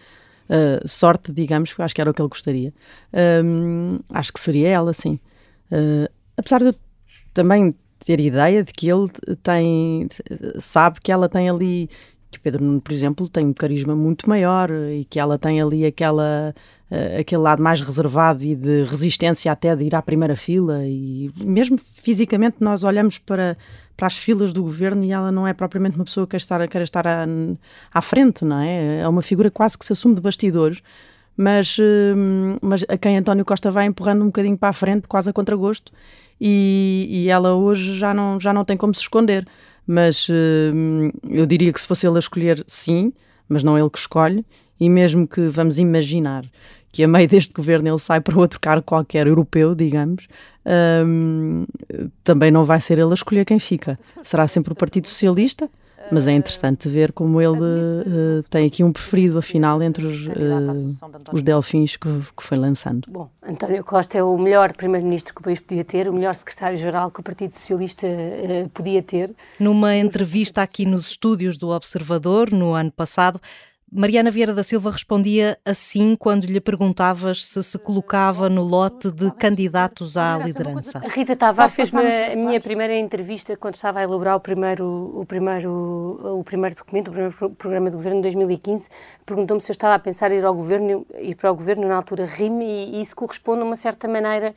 uh, 0.49 0.87
sorte, 0.87 1.33
digamos, 1.33 1.73
que 1.73 1.83
acho 1.83 1.95
que 1.95 2.01
era 2.01 2.11
o 2.11 2.15
que 2.15 2.23
ele 2.23 2.29
gostaria. 2.29 2.73
Um, 3.45 3.99
acho 4.11 4.33
que 4.33 4.41
seria 4.41 4.69
ela, 4.69 4.93
sim. 4.93 5.19
Uh, 5.71 6.11
apesar 6.37 6.59
de 6.61 6.67
eu 6.67 6.75
também 7.35 7.75
ter 8.05 8.21
ideia 8.21 8.65
de 8.65 8.73
que 8.73 8.89
ele 8.89 9.09
tem, 9.43 10.09
sabe 10.59 11.01
que 11.01 11.13
ela 11.13 11.29
tem 11.29 11.49
ali 11.49 11.91
que 12.31 12.39
o 12.39 12.41
Pedro 12.41 12.65
Nuno, 12.65 12.81
por 12.81 12.93
exemplo, 12.93 13.29
tem 13.29 13.47
um 13.47 13.53
carisma 13.53 13.97
muito 13.97 14.29
maior 14.29 14.71
e 14.71 15.05
que 15.05 15.19
ela 15.19 15.39
tem 15.39 15.61
ali 15.61 15.85
aquela 15.85 16.55
uh, 16.91 17.21
aquele 17.21 17.43
lado 17.43 17.63
mais 17.63 17.81
reservado 17.81 18.45
e 18.45 18.55
de 18.55 18.85
resistência 18.85 19.51
até 19.51 19.75
de 19.75 19.85
ir 19.85 19.95
à 19.95 20.03
primeira 20.03 20.37
fila 20.37 20.85
e 20.85 21.31
mesmo 21.37 21.79
fisicamente 21.79 22.57
nós 22.61 22.85
olhamos 22.85 23.19
para 23.19 23.57
para 23.99 24.07
as 24.07 24.17
filas 24.17 24.53
do 24.53 24.63
governo 24.63 25.03
e 25.03 25.11
ela 25.11 25.33
não 25.33 25.45
é 25.45 25.53
propriamente 25.53 25.97
uma 25.97 26.05
pessoa 26.05 26.25
que 26.25 26.31
quer 26.31 26.37
estar, 26.37 26.69
quer 26.69 26.83
estar 26.83 27.05
à, 27.05 27.27
à 27.93 28.01
frente, 28.01 28.45
não 28.45 28.61
é? 28.61 29.01
É 29.01 29.09
uma 29.09 29.23
figura 29.23 29.51
quase 29.51 29.77
que 29.77 29.85
se 29.85 29.93
assume 29.93 30.15
de 30.15 30.21
bastidores, 30.21 30.81
mas, 31.37 31.77
uh, 31.79 32.59
mas 32.63 32.85
a 32.89 32.97
quem 32.97 33.19
António 33.19 33.45
Costa 33.45 33.73
vai 33.73 33.87
empurrando 33.87 34.23
um 34.23 34.27
bocadinho 34.27 34.57
para 34.57 34.69
a 34.69 34.73
frente, 34.73 35.09
quase 35.09 35.29
a 35.29 35.33
contragosto, 35.33 35.93
e, 36.41 37.09
e 37.11 37.29
ela 37.29 37.57
hoje 37.57 37.99
já 37.99 38.15
não, 38.15 38.39
já 38.39 38.53
não 38.53 38.65
tem 38.65 38.77
como 38.77 38.95
se 38.95 39.01
esconder. 39.01 39.45
Mas 39.85 40.29
uh, 40.29 40.33
eu 41.29 41.45
diria 41.45 41.73
que 41.73 41.81
se 41.81 41.87
fosse 41.89 42.07
ele 42.07 42.17
a 42.17 42.21
escolher, 42.21 42.63
sim, 42.69 43.13
mas 43.49 43.65
não 43.65 43.77
ele 43.77 43.91
que 43.91 43.99
escolhe, 43.99 44.47
e 44.79 44.89
mesmo 44.89 45.27
que 45.27 45.49
vamos 45.49 45.77
imaginar 45.77 46.45
que 46.93 47.05
a 47.05 47.09
meio 47.09 47.29
deste 47.29 47.53
governo 47.53 47.89
ele 47.89 47.99
sai 47.99 48.21
para 48.21 48.39
outro 48.39 48.59
cargo 48.61 48.83
qualquer 48.83 49.27
europeu, 49.27 49.75
digamos, 49.75 50.27
um, 51.07 51.67
também 52.23 52.51
não 52.51 52.65
vai 52.65 52.81
ser 52.81 52.99
ele 52.99 53.11
a 53.11 53.15
escolher 53.15 53.45
quem 53.45 53.59
fica. 53.59 53.99
Será 54.23 54.47
sempre 54.47 54.73
o 54.73 54.77
Partido 54.77 55.09
Socialista, 55.09 55.69
mas 56.11 56.27
é 56.27 56.33
interessante 56.33 56.89
ver 56.89 57.13
como 57.13 57.41
ele 57.41 57.59
uh, 57.59 58.43
tem 58.49 58.67
aqui 58.67 58.83
um 58.83 58.93
preferido, 58.93 59.39
afinal, 59.39 59.83
entre 59.83 60.07
os, 60.07 60.27
uh, 60.27 61.33
os 61.33 61.43
delfins 61.43 61.97
que, 61.97 62.09
que, 62.37 62.43
foi 62.43 62.57
lançando. 62.57 63.11
Bom, 63.11 63.29
António 63.43 63.85
Costa 63.85 64.17
é 64.17 64.23
o 64.23 64.37
melhor 64.39 64.73
primeiro-ministro 64.73 65.35
que 65.35 65.41
o 65.41 65.45
país 65.45 65.61
podia 65.61 65.85
ter, 65.85 66.09
o 66.09 66.13
melhor 66.13 66.35
secretário-geral 66.35 67.11
que 67.11 67.21
o 67.21 67.23
Partido 67.23 67.53
Socialista 67.53 68.07
uh, 68.07 68.69
podia 68.71 69.03
ter. 69.03 69.35
Numa 69.61 69.97
entrevista 69.97 70.63
aqui 70.63 70.87
nos 70.87 71.09
estúdios 71.09 71.59
do 71.59 71.69
Observador, 71.69 72.51
no 72.51 72.73
ano 72.73 72.91
passado, 72.91 73.41
Mariana 73.91 74.31
Vieira 74.31 74.53
da 74.53 74.63
Silva 74.63 74.91
respondia 74.91 75.59
assim 75.65 76.15
quando 76.15 76.45
lhe 76.45 76.61
perguntavas 76.61 77.45
se 77.45 77.63
se 77.63 77.79
colocava 77.79 78.49
no 78.49 78.63
lote 78.63 79.11
de 79.11 79.31
candidatos 79.33 80.17
à 80.17 80.37
liderança. 80.39 80.99
A 80.99 81.09
Rita 81.09 81.35
Tavares 81.35 81.75
fez-me 81.75 82.03
a 82.03 82.37
minha 82.37 82.61
primeira 82.61 82.95
entrevista 82.95 83.57
quando 83.57 83.77
estava 83.77 84.01
a 84.01 84.03
elaborar 84.03 84.37
o 84.37 84.41
primeiro, 84.41 85.13
o 85.15 85.25
primeiro, 85.25 86.39
o 86.39 86.45
primeiro 86.45 86.77
documento, 86.77 87.09
o 87.09 87.13
primeiro 87.13 87.51
programa 87.57 87.89
de 87.89 87.97
governo 87.97 88.19
de 88.19 88.23
2015. 88.23 88.89
Perguntou-me 89.25 89.61
se 89.63 89.71
eu 89.71 89.75
estava 89.75 89.95
a 89.95 89.99
pensar 89.99 90.31
em 90.33 90.37
ir 90.39 90.45
ao 90.45 90.55
governo, 90.55 91.07
ir 91.19 91.35
para 91.35 91.51
o 91.51 91.55
governo 91.55 91.89
na 91.89 91.97
altura 91.97 92.27
RIM 92.27 92.61
e, 92.61 92.97
e 92.97 93.01
isso 93.01 93.17
corresponde 93.17 93.63
a 93.63 93.65
uma 93.65 93.77
certa 93.77 94.07
maneira 94.07 94.55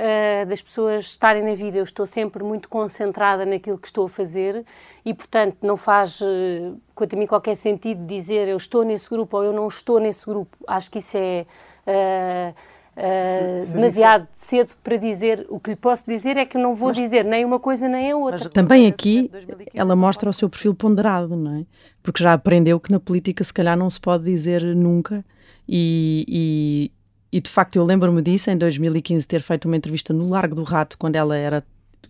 uh, 0.00 0.46
das 0.46 0.62
pessoas 0.62 1.06
estarem 1.06 1.42
na 1.42 1.54
vida. 1.54 1.78
Eu 1.78 1.84
estou 1.84 2.06
sempre 2.06 2.42
muito 2.42 2.68
concentrada 2.68 3.44
naquilo 3.44 3.78
que 3.78 3.86
estou 3.86 4.06
a 4.06 4.08
fazer 4.08 4.64
e, 5.04 5.12
portanto, 5.12 5.58
não 5.62 5.76
faz, 5.76 6.20
uh, 6.20 6.80
quanto 6.94 7.14
a 7.14 7.18
mim, 7.18 7.26
qualquer 7.26 7.54
sentido 7.54 8.04
dizer 8.06 8.48
eu 8.48 8.56
estou 8.56 8.84
nesse 8.84 9.08
grupo 9.08 9.36
ou 9.36 9.44
eu 9.44 9.52
não 9.52 9.68
estou 9.68 10.00
nesse 10.00 10.24
grupo. 10.26 10.56
Acho 10.66 10.90
que 10.90 10.98
isso 10.98 11.16
é. 11.16 11.46
Uh, 11.86 12.80
Uh, 12.96 13.72
demasiado 13.72 14.28
cedo 14.36 14.72
para 14.82 14.96
dizer. 14.96 15.46
O 15.48 15.58
que 15.58 15.70
lhe 15.70 15.76
posso 15.76 16.04
dizer 16.06 16.36
é 16.36 16.44
que 16.44 16.58
não 16.58 16.74
vou 16.74 16.88
mas, 16.88 16.98
dizer 16.98 17.24
nem 17.24 17.44
uma 17.44 17.58
coisa 17.58 17.88
nem 17.88 18.10
a 18.10 18.16
outra. 18.16 18.50
Também 18.50 18.86
aqui 18.88 19.30
ela 19.72 19.96
mostra 19.96 20.28
o 20.28 20.32
seu 20.32 20.50
perfil 20.50 20.74
ponderado, 20.74 21.34
não 21.34 21.60
é? 21.60 21.64
Porque 22.02 22.22
já 22.22 22.34
aprendeu 22.34 22.78
que 22.78 22.90
na 22.90 23.00
política 23.00 23.42
se 23.42 23.54
calhar 23.54 23.76
não 23.78 23.88
se 23.88 23.98
pode 23.98 24.24
dizer 24.24 24.62
nunca 24.74 25.24
e, 25.66 26.26
e 26.28 26.92
de 27.38 27.50
facto 27.50 27.76
eu 27.76 27.84
lembro-me 27.84 28.22
disso, 28.22 28.50
em 28.50 28.56
2015, 28.56 29.28
ter 29.28 29.42
feito 29.42 29.66
uma 29.66 29.76
entrevista 29.76 30.14
no 30.14 30.26
Largo 30.28 30.54
do 30.54 30.62
Rato, 30.62 30.96
quando 30.96 31.16
ela 31.16 31.36
era 31.36 31.62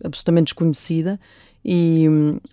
absolutamente 0.03 0.45
desconhecida, 0.45 1.19
e, 1.63 2.07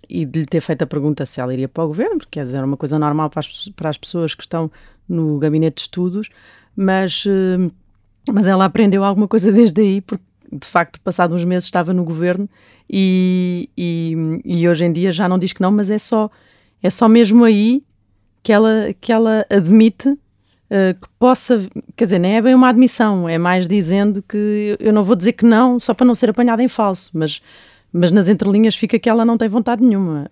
e 0.07 0.25
de 0.25 0.41
lhe 0.41 0.45
ter 0.45 0.61
feito 0.61 0.83
a 0.83 0.87
pergunta 0.87 1.25
se 1.25 1.41
ela 1.41 1.53
iria 1.53 1.67
para 1.67 1.83
o 1.83 1.87
governo, 1.87 2.17
porque 2.17 2.39
quer 2.39 2.43
dizer, 2.43 2.57
era 2.57 2.65
uma 2.65 2.77
coisa 2.77 2.99
normal 2.99 3.29
para 3.29 3.39
as, 3.39 3.69
para 3.75 3.89
as 3.89 3.97
pessoas 3.97 4.35
que 4.35 4.43
estão 4.43 4.69
no 5.07 5.39
gabinete 5.39 5.75
de 5.75 5.81
estudos, 5.81 6.29
mas, 6.75 7.23
eh, 7.25 7.71
mas 8.31 8.45
ela 8.45 8.65
aprendeu 8.65 9.03
alguma 9.03 9.27
coisa 9.27 9.51
desde 9.51 9.81
aí, 9.81 10.01
porque 10.01 10.23
de 10.51 10.67
facto, 10.67 10.99
passados 11.01 11.37
uns 11.37 11.43
meses, 11.43 11.65
estava 11.65 11.93
no 11.93 12.03
governo 12.03 12.49
e, 12.89 13.69
e, 13.77 14.15
e, 14.43 14.67
hoje 14.67 14.83
em 14.83 14.91
dia 14.91 15.11
já 15.11 15.29
não 15.29 15.37
diz 15.37 15.53
que 15.53 15.61
não, 15.61 15.71
mas 15.71 15.89
é 15.89 15.99
só, 15.99 16.29
é 16.81 16.89
só 16.89 17.07
mesmo 17.07 17.43
aí 17.43 17.83
que 18.41 18.51
ela, 18.51 18.93
que 18.99 19.11
ela 19.11 19.45
admite 19.49 20.17
uh, 20.69 20.99
que 20.99 21.07
possa, 21.17 21.67
quer 21.95 22.05
dizer, 22.05 22.19
nem 22.19 22.37
é 22.37 22.41
bem 22.41 22.55
uma 22.55 22.69
admissão, 22.69 23.27
é 23.27 23.37
mais 23.37 23.67
dizendo 23.67 24.23
que 24.27 24.77
eu 24.79 24.93
não 24.93 25.03
vou 25.03 25.15
dizer 25.15 25.33
que 25.33 25.45
não 25.45 25.79
só 25.79 25.93
para 25.93 26.05
não 26.05 26.15
ser 26.15 26.29
apanhada 26.29 26.63
em 26.63 26.67
falso, 26.67 27.11
mas, 27.13 27.41
mas 27.91 28.11
nas 28.11 28.27
entrelinhas 28.27 28.75
fica 28.75 28.99
que 28.99 29.09
ela 29.09 29.25
não 29.25 29.37
tem 29.37 29.49
vontade 29.49 29.83
nenhuma. 29.83 30.29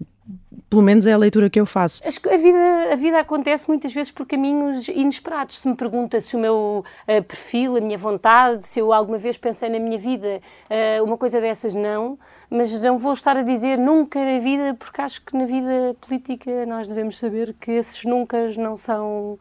Pelo 0.70 0.82
menos 0.82 1.06
é 1.06 1.14
a 1.14 1.18
leitura 1.18 1.50
que 1.50 1.58
eu 1.58 1.66
faço. 1.66 2.02
A 2.04 2.38
vida, 2.38 2.92
a 2.92 2.96
vida 2.96 3.20
acontece 3.22 3.70
muitas 3.70 3.94
vezes 3.94 4.12
por 4.12 4.26
caminhos 4.26 4.90
inesperados. 4.90 5.60
Se 5.60 5.68
me 5.68 5.76
pergunta 5.76 6.20
se 6.20 6.36
o 6.36 6.40
meu 6.40 6.84
uh, 7.08 7.24
perfil, 7.24 7.78
a 7.78 7.80
minha 7.80 7.98
vontade, 7.98 8.68
se 8.68 8.80
eu 8.80 8.92
alguma 8.92 9.18
vez 9.18 9.38
pensei 9.38 9.70
na 9.70 9.80
minha 9.80 9.98
vida, 9.98 10.42
uh, 10.70 11.04
uma 11.06 11.18
coisa 11.18 11.40
dessas, 11.40 11.74
não. 11.74 12.20
Mas 12.50 12.82
não 12.82 12.98
vou 12.98 13.14
estar 13.14 13.38
a 13.38 13.44
dizer 13.44 13.78
nunca 13.78 14.20
na 14.20 14.40
vida, 14.40 14.76
porque 14.78 15.00
acho 15.00 15.24
que 15.24 15.38
na 15.38 15.46
vida 15.46 15.96
política 16.02 16.66
nós 16.66 16.86
devemos 16.86 17.18
saber 17.18 17.56
que 17.62 17.72
esses 17.72 18.04
nunca 18.04 18.50
não 18.58 18.76
são 18.76 19.40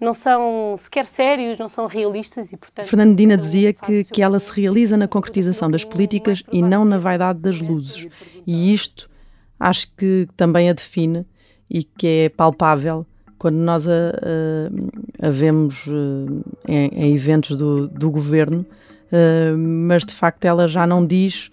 não 0.00 0.14
são 0.14 0.74
sequer 0.76 1.04
sérios, 1.04 1.58
não 1.58 1.68
são 1.68 1.86
realistas 1.86 2.52
e, 2.52 2.56
portanto... 2.56 2.86
Fernando 2.86 3.10
Medina 3.10 3.36
dizia 3.36 3.72
que, 3.72 4.04
que 4.04 4.22
ela 4.22 4.38
se 4.38 4.52
realiza 4.52 4.96
na 4.96 5.08
concretização 5.08 5.70
das 5.70 5.84
políticas 5.84 6.42
e 6.52 6.62
não 6.62 6.84
na 6.84 6.98
vaidade 6.98 7.40
das 7.40 7.60
luzes. 7.60 8.06
E 8.46 8.72
isto 8.72 9.10
acho 9.58 9.90
que 9.96 10.28
também 10.36 10.70
a 10.70 10.72
define 10.72 11.26
e 11.68 11.82
que 11.82 12.06
é 12.06 12.28
palpável 12.28 13.04
quando 13.38 13.56
nós 13.56 13.86
a, 13.86 13.92
a, 13.92 15.28
a 15.28 15.30
vemos 15.30 15.84
eh, 15.86 16.72
em, 16.72 16.86
em, 17.04 17.14
eventos 17.14 17.56
do, 17.56 17.86
do 17.86 18.10
governo, 18.10 18.66
uh, 19.12 19.56
mas 19.56 20.04
de 20.04 20.12
facto 20.12 20.44
ela 20.44 20.66
já 20.66 20.86
não 20.86 21.06
diz 21.06 21.48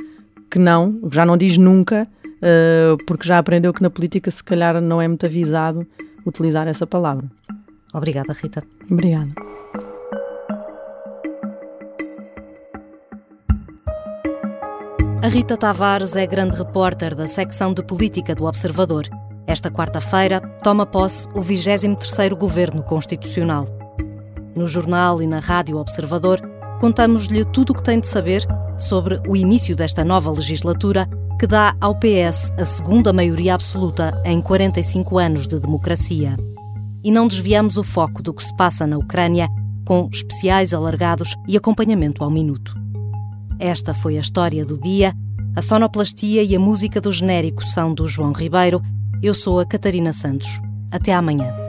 que 0.49 0.57
não, 0.57 0.99
já 1.11 1.25
não 1.25 1.37
diz 1.37 1.57
nunca, 1.57 2.07
uh, 2.25 2.97
porque 3.05 3.27
já 3.27 3.37
aprendeu 3.37 3.71
que 3.71 3.83
na 3.83 3.89
política 3.89 4.31
se 4.31 4.43
calhar 4.43 4.81
não 4.81 4.99
é 4.99 5.07
muito 5.07 5.25
avisado 5.27 5.85
utilizar 6.25 6.67
essa 6.67 6.87
palavra. 6.87 7.29
Obrigada, 7.95 8.33
Rita. 8.33 8.61
Obrigada. 8.91 9.31
A 15.23 15.27
Rita 15.27 15.55
Tavares 15.55 16.17
é 16.17 16.27
grande 16.27 16.57
repórter 16.57 17.15
da 17.15 17.25
secção 17.25 17.73
de 17.73 17.81
política 17.83 18.35
do 18.35 18.43
Observador. 18.45 19.05
Esta 19.47 19.71
quarta-feira 19.71 20.41
toma 20.61 20.85
posse 20.85 21.29
o 21.29 21.39
23º 21.39 22.35
Governo 22.35 22.83
Constitucional. 22.83 23.65
No 24.53 24.67
jornal 24.67 25.21
e 25.21 25.27
na 25.27 25.39
Rádio 25.39 25.77
Observador, 25.77 26.41
contamos-lhe 26.81 27.45
tudo 27.45 27.71
o 27.71 27.75
que 27.75 27.83
tem 27.83 27.99
de 27.99 28.07
saber 28.07 28.45
sobre 28.77 29.21
o 29.25 29.37
início 29.37 29.73
desta 29.73 30.03
nova 30.03 30.29
legislatura 30.31 31.07
que 31.39 31.47
dá 31.47 31.75
ao 31.79 31.95
PS 31.95 32.51
a 32.59 32.65
segunda 32.65 33.13
maioria 33.13 33.55
absoluta 33.55 34.21
em 34.25 34.41
45 34.41 35.17
anos 35.17 35.47
de 35.47 35.59
democracia 35.59 36.35
e 37.05 37.11
não 37.11 37.27
desviamos 37.27 37.77
o 37.77 37.83
foco 37.83 38.23
do 38.23 38.33
que 38.33 38.43
se 38.43 38.53
passa 38.57 38.87
na 38.87 38.97
Ucrânia 38.97 39.47
com 39.85 40.09
especiais 40.11 40.73
alargados 40.73 41.35
e 41.47 41.55
acompanhamento 41.55 42.23
ao 42.23 42.31
minuto. 42.31 42.73
Esta 43.59 43.93
foi 43.93 44.17
a 44.17 44.21
história 44.21 44.65
do 44.65 44.81
dia. 44.81 45.13
A 45.55 45.61
sonoplastia 45.61 46.41
e 46.41 46.55
a 46.55 46.59
música 46.59 46.99
do 46.99 47.11
genérico 47.11 47.63
são 47.63 47.93
do 47.93 48.07
João 48.07 48.33
Ribeiro. 48.33 48.81
Eu 49.21 49.35
sou 49.35 49.59
a 49.59 49.65
Catarina 49.65 50.11
Santos. 50.11 50.59
Até 50.91 51.13
amanhã. 51.13 51.64